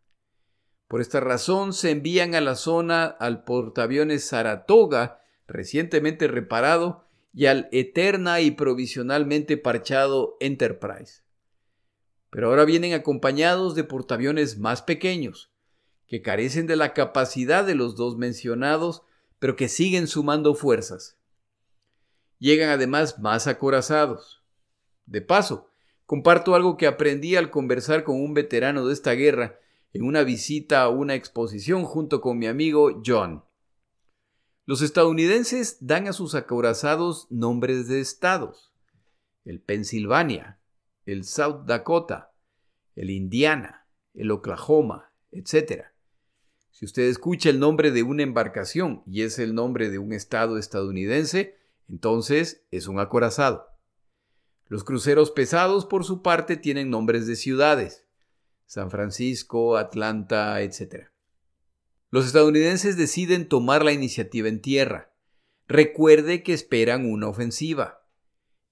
Por 0.88 1.00
esta 1.00 1.20
razón 1.20 1.72
se 1.72 1.90
envían 1.90 2.35
a 2.35 2.40
la 2.40 2.55
zona 2.55 3.05
al 3.07 3.44
portaaviones 3.44 4.24
Saratoga, 4.24 5.20
recientemente 5.46 6.29
reparado, 6.29 7.07
y 7.33 7.46
al 7.46 7.68
eterna 7.70 8.40
y 8.40 8.50
provisionalmente 8.50 9.57
parchado 9.57 10.37
Enterprise. 10.40 11.22
Pero 12.29 12.48
ahora 12.48 12.64
vienen 12.64 12.92
acompañados 12.92 13.74
de 13.74 13.85
portaaviones 13.85 14.59
más 14.59 14.83
pequeños, 14.83 15.53
que 16.07 16.22
carecen 16.22 16.66
de 16.66 16.76
la 16.76 16.92
capacidad 16.92 17.64
de 17.64 17.76
los 17.76 17.96
dos 17.96 18.18
mencionados 18.18 19.03
pero 19.40 19.57
que 19.57 19.68
siguen 19.68 20.07
sumando 20.07 20.55
fuerzas. 20.55 21.18
Llegan 22.38 22.68
además 22.68 23.18
más 23.18 23.48
acorazados. 23.48 24.44
De 25.07 25.22
paso, 25.22 25.68
comparto 26.07 26.55
algo 26.55 26.76
que 26.76 26.87
aprendí 26.87 27.35
al 27.35 27.50
conversar 27.50 28.05
con 28.05 28.22
un 28.22 28.35
veterano 28.35 28.87
de 28.87 28.92
esta 28.92 29.12
guerra 29.12 29.59
en 29.92 30.05
una 30.05 30.22
visita 30.22 30.83
a 30.83 30.88
una 30.88 31.16
exposición 31.16 31.85
junto 31.85 32.20
con 32.20 32.38
mi 32.38 32.46
amigo 32.46 33.03
John. 33.05 33.44
Los 34.66 34.83
estadounidenses 34.83 35.79
dan 35.81 36.07
a 36.07 36.12
sus 36.12 36.37
acorazados 36.37 37.26
nombres 37.31 37.88
de 37.88 38.00
estados. 38.00 38.72
El 39.44 39.61
Pensilvania, 39.61 40.61
el 41.07 41.24
South 41.24 41.64
Dakota, 41.66 42.33
el 42.94 43.11
Indiana, 43.11 43.88
el 44.14 44.31
Oklahoma, 44.31 45.12
etc. 45.33 45.87
Si 46.81 46.87
usted 46.87 47.03
escucha 47.03 47.51
el 47.51 47.61
nombre 47.61 47.90
de 47.90 48.03
una 48.03 48.23
embarcación 48.23 49.03
y 49.05 49.21
es 49.21 49.38
el 49.38 49.55
nombre 49.55 49.90
de 49.90 49.99
un 49.99 50.14
estado 50.14 50.57
estadounidense, 50.57 51.59
entonces 51.90 52.64
es 52.71 52.88
un 52.88 52.99
acorazado. 52.99 53.66
Los 54.66 54.83
cruceros 54.83 55.31
pesados, 55.31 55.85
por 55.85 56.07
su 56.07 56.23
parte, 56.23 56.57
tienen 56.57 56.88
nombres 56.88 57.27
de 57.27 57.37
ciudades. 57.37 58.07
San 58.64 58.90
Francisco, 58.90 59.77
Atlanta, 59.77 60.59
etc. 60.62 61.09
Los 62.09 62.25
estadounidenses 62.25 62.97
deciden 62.97 63.47
tomar 63.47 63.85
la 63.85 63.93
iniciativa 63.93 64.49
en 64.49 64.62
tierra. 64.62 65.12
Recuerde 65.69 66.43
que 66.43 66.55
esperan 66.55 67.05
una 67.05 67.29
ofensiva. 67.29 68.07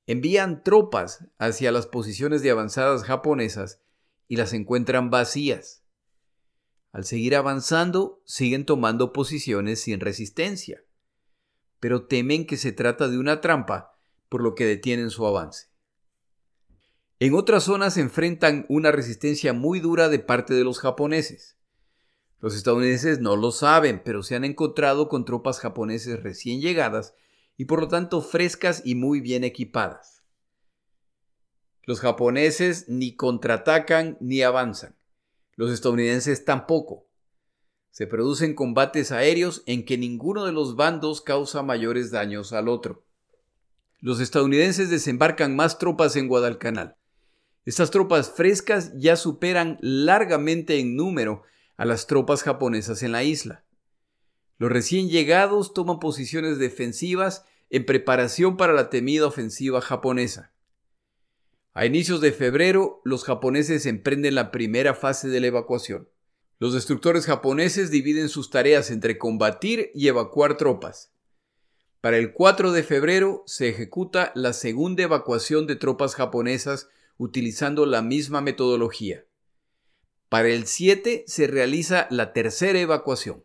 Envían 0.07 0.65
tropas 0.65 1.27
hacia 1.37 1.73
las 1.73 1.87
posiciones 1.87 2.41
de 2.41 2.53
avanzadas 2.53 3.05
japonesas 3.05 3.83
y 4.29 4.37
las 4.37 4.55
encuentran 4.55 5.11
vacías. 5.11 5.85
Al 6.93 7.05
seguir 7.05 7.37
avanzando, 7.37 8.23
siguen 8.25 8.65
tomando 8.65 9.13
posiciones 9.13 9.81
sin 9.81 10.01
resistencia, 10.01 10.83
pero 11.81 12.07
temen 12.07 12.47
que 12.47 12.57
se 12.57 12.73
trata 12.73 13.09
de 13.09 13.19
una 13.19 13.41
trampa, 13.41 13.99
por 14.29 14.43
lo 14.43 14.55
que 14.55 14.65
detienen 14.67 15.11
su 15.11 15.27
avance. 15.27 15.69
En 17.21 17.35
otras 17.35 17.65
zonas 17.65 17.97
enfrentan 17.97 18.65
una 18.69 18.93
resistencia 18.93 19.53
muy 19.53 19.81
dura 19.81 20.09
de 20.09 20.19
parte 20.19 20.55
de 20.55 20.65
los 20.65 20.79
japoneses. 20.79 21.59
Los 22.41 22.55
estadounidenses 22.55 23.21
no 23.21 23.37
lo 23.37 23.51
saben, 23.51 24.01
pero 24.05 24.23
se 24.23 24.37
han 24.37 24.45
encontrado 24.45 25.09
con 25.09 25.25
tropas 25.25 25.59
japoneses 25.59 26.23
recién 26.23 26.61
llegadas 26.61 27.15
y 27.57 27.65
por 27.65 27.81
lo 27.81 27.89
tanto 27.89 28.23
frescas 28.23 28.83
y 28.85 28.95
muy 28.95 29.21
bien 29.21 29.43
equipadas. 29.43 30.23
Los 31.83 32.01
japoneses 32.01 32.89
ni 32.89 33.17
contraatacan 33.17 34.17
ni 34.21 34.43
avanzan. 34.43 34.98
Los 35.59 35.73
estadounidenses 35.73 36.45
tampoco. 36.45 37.09
Se 37.91 38.07
producen 38.07 38.55
combates 38.55 39.11
aéreos 39.11 39.65
en 39.67 39.85
que 39.85 39.99
ninguno 39.99 40.45
de 40.45 40.53
los 40.53 40.77
bandos 40.77 41.21
causa 41.21 41.65
mayores 41.65 42.13
daños 42.13 42.53
al 42.53 42.69
otro. 42.69 43.05
Los 43.99 44.21
estadounidenses 44.21 44.89
desembarcan 44.89 45.57
más 45.57 45.81
tropas 45.81 46.15
en 46.15 46.29
Guadalcanal. 46.29 46.95
Estas 47.65 47.91
tropas 47.91 48.31
frescas 48.31 48.93
ya 48.95 49.17
superan 49.17 49.79
largamente 49.81 50.79
en 50.79 50.95
número 50.95 51.43
a 51.77 51.85
las 51.85 52.07
tropas 52.07 52.45
japonesas 52.45 53.03
en 53.03 53.11
la 53.11 53.25
isla. 53.25 53.65
Los 54.59 54.71
recién 54.71 55.09
llegados 55.09 55.75
toman 55.75 55.99
posiciones 55.99 56.61
defensivas 56.61 57.45
en 57.69 57.85
preparación 57.85 58.57
para 58.57 58.75
la 58.75 58.91
temida 58.91 59.27
ofensiva 59.27 59.81
japonesa. 59.81 60.53
A 61.79 61.87
inicios 61.87 62.21
de 62.21 62.33
febrero, 62.33 63.01
los 63.05 63.23
japoneses 63.23 63.87
emprenden 63.87 64.35
la 64.35 64.51
primera 64.51 64.95
fase 64.95 65.29
de 65.29 65.39
la 65.39 65.47
evacuación. 65.47 66.09
Los 66.59 66.75
destructores 66.75 67.25
japoneses 67.25 67.93
dividen 67.93 68.29
sus 68.29 68.51
tareas 68.51 68.91
entre 68.91 69.17
combatir 69.17 69.93
y 69.95 70.09
evacuar 70.09 70.57
tropas. 70.57 71.13
Para 72.01 72.17
el 72.17 72.33
4 72.33 72.73
de 72.73 72.83
febrero 72.83 73.45
se 73.47 73.69
ejecuta 73.69 74.33
la 74.35 74.55
segunda 74.55 75.05
evacuación 75.05 75.69
de 75.69 75.77
tropas 75.77 76.17
japonesas 76.17 76.89
utilizando 77.17 77.87
la 77.87 78.03
misma 78.03 78.41
metodología. 78.41 79.25
Para 80.29 80.49
el 80.49 80.67
7 80.67 81.27
se 81.29 81.47
realiza 81.47 82.09
la 82.11 82.33
tercera 82.33 82.81
evacuación. 82.81 83.45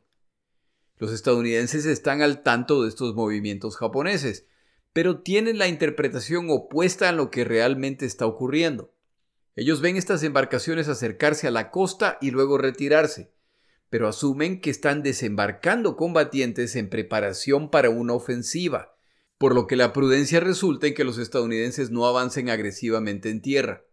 Los 0.97 1.11
estadounidenses 1.11 1.85
están 1.85 2.23
al 2.23 2.41
tanto 2.41 2.81
de 2.81 2.89
estos 2.89 3.13
movimientos 3.13 3.77
japoneses 3.77 4.47
pero 4.93 5.21
tienen 5.21 5.57
la 5.57 5.67
interpretación 5.67 6.47
opuesta 6.49 7.09
a 7.09 7.11
lo 7.11 7.31
que 7.31 7.43
realmente 7.43 8.05
está 8.05 8.27
ocurriendo. 8.27 8.93
Ellos 9.55 9.81
ven 9.81 9.97
estas 9.97 10.23
embarcaciones 10.23 10.87
acercarse 10.87 11.47
a 11.47 11.51
la 11.51 11.71
costa 11.71 12.17
y 12.21 12.31
luego 12.31 12.57
retirarse, 12.57 13.33
pero 13.89 14.07
asumen 14.07 14.61
que 14.61 14.69
están 14.69 15.03
desembarcando 15.03 15.95
combatientes 15.95 16.75
en 16.75 16.89
preparación 16.89 17.69
para 17.69 17.89
una 17.89 18.13
ofensiva, 18.13 18.95
por 19.37 19.53
lo 19.53 19.67
que 19.67 19.75
la 19.75 19.93
prudencia 19.93 20.39
resulta 20.39 20.87
en 20.87 20.93
que 20.93 21.03
los 21.03 21.17
estadounidenses 21.17 21.91
no 21.91 22.05
avancen 22.05 22.49
agresivamente 22.49 23.29
en 23.29 23.41
tierra. 23.41 23.85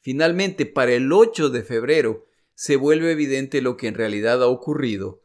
Finalmente, 0.00 0.64
para 0.64 0.92
el 0.92 1.12
8 1.12 1.50
de 1.50 1.62
febrero, 1.62 2.26
se 2.54 2.76
vuelve 2.76 3.12
evidente 3.12 3.62
lo 3.62 3.76
que 3.76 3.88
en 3.88 3.94
realidad 3.94 4.42
ha 4.42 4.46
ocurrido, 4.46 5.22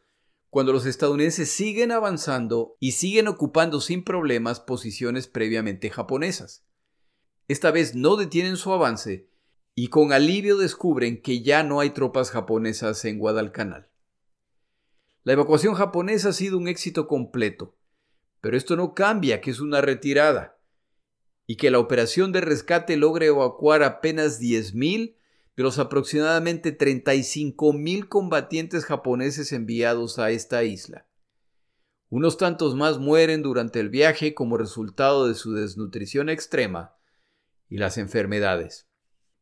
cuando 0.56 0.72
los 0.72 0.86
estadounidenses 0.86 1.52
siguen 1.52 1.92
avanzando 1.92 2.78
y 2.80 2.94
siguen 2.94 3.28
ocupando 3.28 3.82
sin 3.82 4.06
problemas 4.06 4.62
posiciones 4.62 5.28
previamente 5.28 5.90
japonesas. 5.90 6.66
Esta 7.50 7.72
vez 7.72 7.94
no 7.94 8.16
detienen 8.16 8.56
su 8.56 8.72
avance 8.72 9.28
y 9.76 9.90
con 9.90 10.14
alivio 10.14 10.56
descubren 10.56 11.22
que 11.22 11.42
ya 11.42 11.64
no 11.64 11.82
hay 11.82 11.90
tropas 11.90 12.32
japonesas 12.32 13.04
en 13.04 13.20
Guadalcanal. 13.20 13.90
La 15.26 15.34
evacuación 15.34 15.74
japonesa 15.74 16.30
ha 16.30 16.32
sido 16.32 16.58
un 16.58 16.70
éxito 16.70 17.06
completo, 17.06 17.76
pero 18.40 18.56
esto 18.56 18.78
no 18.78 18.94
cambia 18.94 19.42
que 19.42 19.52
es 19.52 19.60
una 19.60 19.82
retirada 19.82 20.58
y 21.46 21.58
que 21.58 21.70
la 21.70 21.80
operación 21.80 22.32
de 22.32 22.40
rescate 22.40 22.96
logre 22.96 23.26
evacuar 23.26 23.84
apenas 23.84 24.40
10.000 24.40 25.18
de 25.56 25.64
los 25.64 25.80
aproximadamente 25.80 26.78
35.000 26.78 28.08
combatientes 28.10 28.86
japoneses 28.86 29.52
enviados 29.52 30.20
a 30.20 30.32
esta 30.32 30.64
isla. 30.64 31.08
Unos 32.10 32.38
tantos 32.38 32.76
más 32.76 33.00
mueren 33.00 33.42
durante 33.42 33.80
el 33.80 33.90
viaje 33.90 34.34
como 34.34 34.58
resultado 34.58 35.28
de 35.28 35.36
su 35.36 35.54
desnutrición 35.54 36.30
extrema 36.30 36.96
y 37.70 37.78
las 37.78 37.98
enfermedades. 37.98 38.88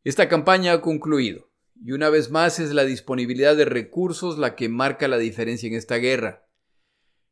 Esta 0.03 0.30
campaña 0.30 0.74
ha 0.74 0.82
concluido, 0.82 1.51
y 1.84 1.91
una 1.91 2.09
vez 2.09 2.30
más 2.30 2.59
es 2.59 2.74
la 2.74 2.86
disponibilidad 2.86 3.55
de 3.55 3.66
recursos 3.66 4.38
la 4.38 4.55
que 4.55 4.70
marca 4.70 5.07
la 5.07 5.18
diferencia 5.18 5.68
en 5.68 5.76
esta 5.76 5.95
guerra. 5.95 6.47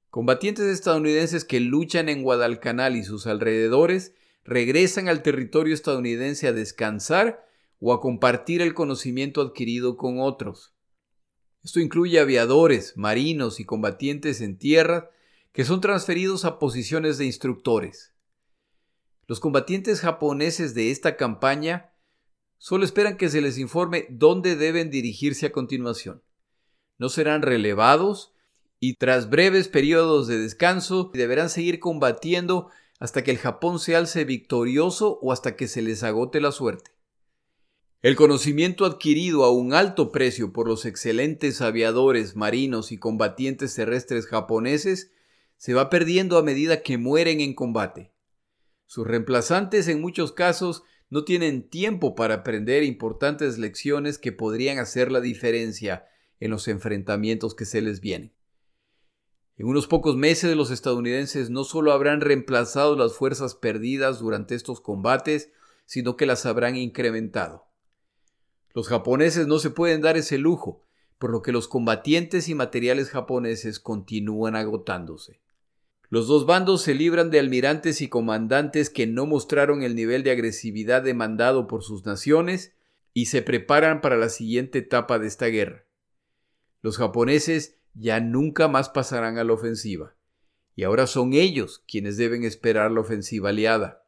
Combatientes 0.09 0.65
estadounidenses 0.65 1.45
que 1.45 1.59
luchan 1.59 2.09
en 2.09 2.23
Guadalcanal 2.23 2.95
y 2.95 3.03
sus 3.03 3.27
alrededores 3.27 4.13
regresan 4.43 5.07
al 5.07 5.21
territorio 5.21 5.73
estadounidense 5.73 6.47
a 6.47 6.53
descansar 6.53 7.45
o 7.81 7.91
a 7.91 7.99
compartir 7.99 8.61
el 8.61 8.73
conocimiento 8.73 9.41
adquirido 9.41 9.97
con 9.97 10.21
otros. 10.21 10.73
Esto 11.61 11.81
incluye 11.81 12.19
aviadores, 12.19 12.95
marinos 12.95 13.59
y 13.59 13.65
combatientes 13.65 14.39
en 14.39 14.57
tierra 14.57 15.09
que 15.51 15.65
son 15.65 15.81
transferidos 15.81 16.45
a 16.45 16.59
posiciones 16.59 17.17
de 17.17 17.25
instructores. 17.25 18.13
Los 19.27 19.41
combatientes 19.41 19.99
japoneses 19.99 20.73
de 20.73 20.91
esta 20.91 21.17
campaña 21.17 21.91
Solo 22.63 22.85
esperan 22.85 23.17
que 23.17 23.27
se 23.27 23.41
les 23.41 23.57
informe 23.57 24.05
dónde 24.11 24.55
deben 24.55 24.91
dirigirse 24.91 25.47
a 25.47 25.51
continuación. 25.51 26.21
No 26.99 27.09
serán 27.09 27.41
relevados 27.41 28.35
y 28.79 28.97
tras 28.97 29.31
breves 29.31 29.67
periodos 29.67 30.27
de 30.27 30.37
descanso 30.37 31.09
deberán 31.11 31.49
seguir 31.49 31.79
combatiendo 31.79 32.69
hasta 32.99 33.23
que 33.23 33.31
el 33.31 33.39
Japón 33.39 33.79
se 33.79 33.95
alce 33.95 34.25
victorioso 34.25 35.17
o 35.23 35.31
hasta 35.31 35.55
que 35.55 35.67
se 35.67 35.81
les 35.81 36.03
agote 36.03 36.39
la 36.39 36.51
suerte. 36.51 36.91
El 38.03 38.15
conocimiento 38.15 38.85
adquirido 38.85 39.43
a 39.43 39.51
un 39.51 39.75
alto 39.75 40.11
precio 40.11 40.51
por 40.51 40.67
los 40.67 40.85
excelentes 40.85 41.61
aviadores, 41.61 42.35
marinos 42.35 42.91
y 42.91 42.97
combatientes 42.97 43.75
terrestres 43.75 44.25
japoneses 44.25 45.11
se 45.57 45.75
va 45.75 45.91
perdiendo 45.91 46.39
a 46.39 46.41
medida 46.41 46.81
que 46.81 46.97
mueren 46.97 47.41
en 47.41 47.53
combate. 47.53 48.11
Sus 48.87 49.05
reemplazantes 49.05 49.87
en 49.87 50.01
muchos 50.01 50.31
casos 50.31 50.81
no 51.11 51.25
tienen 51.25 51.69
tiempo 51.69 52.15
para 52.15 52.33
aprender 52.33 52.81
importantes 52.81 53.59
lecciones 53.59 54.17
que 54.17 54.31
podrían 54.31 54.79
hacer 54.79 55.11
la 55.11 55.21
diferencia 55.21 56.07
en 56.39 56.49
los 56.49 56.67
enfrentamientos 56.67 57.53
que 57.53 57.65
se 57.65 57.81
les 57.81 58.01
vienen. 58.01 58.33
En 59.57 59.67
unos 59.67 59.85
pocos 59.85 60.17
meses 60.17 60.55
los 60.55 60.71
estadounidenses 60.71 61.51
no 61.51 61.63
solo 61.63 61.91
habrán 61.91 62.21
reemplazado 62.21 62.95
las 62.95 63.13
fuerzas 63.13 63.53
perdidas 63.53 64.17
durante 64.17 64.55
estos 64.55 64.81
combates, 64.81 65.51
sino 65.85 66.17
que 66.17 66.25
las 66.25 66.47
habrán 66.47 66.75
incrementado. 66.75 67.70
Los 68.73 68.87
japoneses 68.87 69.47
no 69.47 69.59
se 69.59 69.69
pueden 69.69 70.01
dar 70.01 70.17
ese 70.17 70.37
lujo, 70.37 70.83
por 71.17 71.29
lo 71.31 71.41
que 71.41 71.51
los 71.51 71.67
combatientes 71.67 72.49
y 72.49 72.55
materiales 72.55 73.09
japoneses 73.09 73.79
continúan 73.79 74.55
agotándose. 74.55 75.41
Los 76.09 76.27
dos 76.27 76.45
bandos 76.45 76.81
se 76.81 76.93
libran 76.93 77.29
de 77.29 77.39
almirantes 77.39 78.01
y 78.01 78.09
comandantes 78.09 78.89
que 78.89 79.07
no 79.07 79.25
mostraron 79.25 79.83
el 79.83 79.95
nivel 79.95 80.23
de 80.23 80.31
agresividad 80.31 81.03
demandado 81.03 81.67
por 81.67 81.83
sus 81.83 82.05
naciones 82.05 82.73
y 83.13 83.27
se 83.27 83.41
preparan 83.41 84.01
para 84.01 84.17
la 84.17 84.29
siguiente 84.29 84.79
etapa 84.79 85.19
de 85.19 85.27
esta 85.27 85.45
guerra. 85.47 85.85
Los 86.81 86.97
japoneses 86.97 87.77
ya 87.93 88.19
nunca 88.19 88.67
más 88.67 88.89
pasarán 88.89 89.37
a 89.37 89.43
la 89.43 89.53
ofensiva, 89.53 90.15
y 90.75 90.83
ahora 90.83 91.07
son 91.07 91.33
ellos 91.33 91.83
quienes 91.87 92.17
deben 92.17 92.43
esperar 92.43 92.91
la 92.91 93.01
ofensiva 93.01 93.49
aliada. 93.49 94.05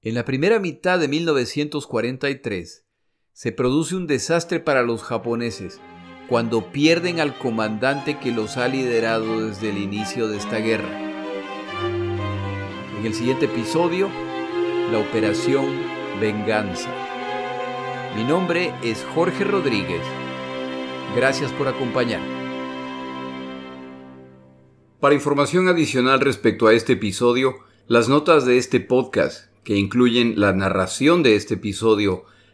En 0.00 0.14
la 0.14 0.24
primera 0.24 0.58
mitad 0.58 0.98
de 0.98 1.08
1943 1.08 2.83
se 3.34 3.50
produce 3.50 3.96
un 3.96 4.06
desastre 4.06 4.60
para 4.60 4.82
los 4.82 5.02
japoneses, 5.02 5.80
cuando 6.28 6.70
pierden 6.70 7.18
al 7.18 7.36
comandante 7.36 8.20
que 8.20 8.30
los 8.30 8.56
ha 8.56 8.68
liderado 8.68 9.48
desde 9.48 9.70
el 9.70 9.78
inicio 9.78 10.28
de 10.28 10.36
esta 10.36 10.58
guerra. 10.58 11.00
En 12.96 13.04
el 13.04 13.12
siguiente 13.12 13.46
episodio, 13.46 14.08
la 14.92 14.98
Operación 15.00 15.66
Venganza. 16.20 16.88
Mi 18.14 18.22
nombre 18.22 18.72
es 18.84 19.04
Jorge 19.16 19.42
Rodríguez. 19.42 20.02
Gracias 21.16 21.50
por 21.50 21.66
acompañarme. 21.66 22.32
Para 25.00 25.16
información 25.16 25.66
adicional 25.66 26.20
respecto 26.20 26.68
a 26.68 26.72
este 26.72 26.92
episodio, 26.92 27.56
las 27.88 28.08
notas 28.08 28.46
de 28.46 28.58
este 28.58 28.78
podcast, 28.78 29.52
que 29.64 29.74
incluyen 29.74 30.38
la 30.38 30.52
narración 30.52 31.24
de 31.24 31.34
este 31.34 31.54
episodio, 31.54 32.26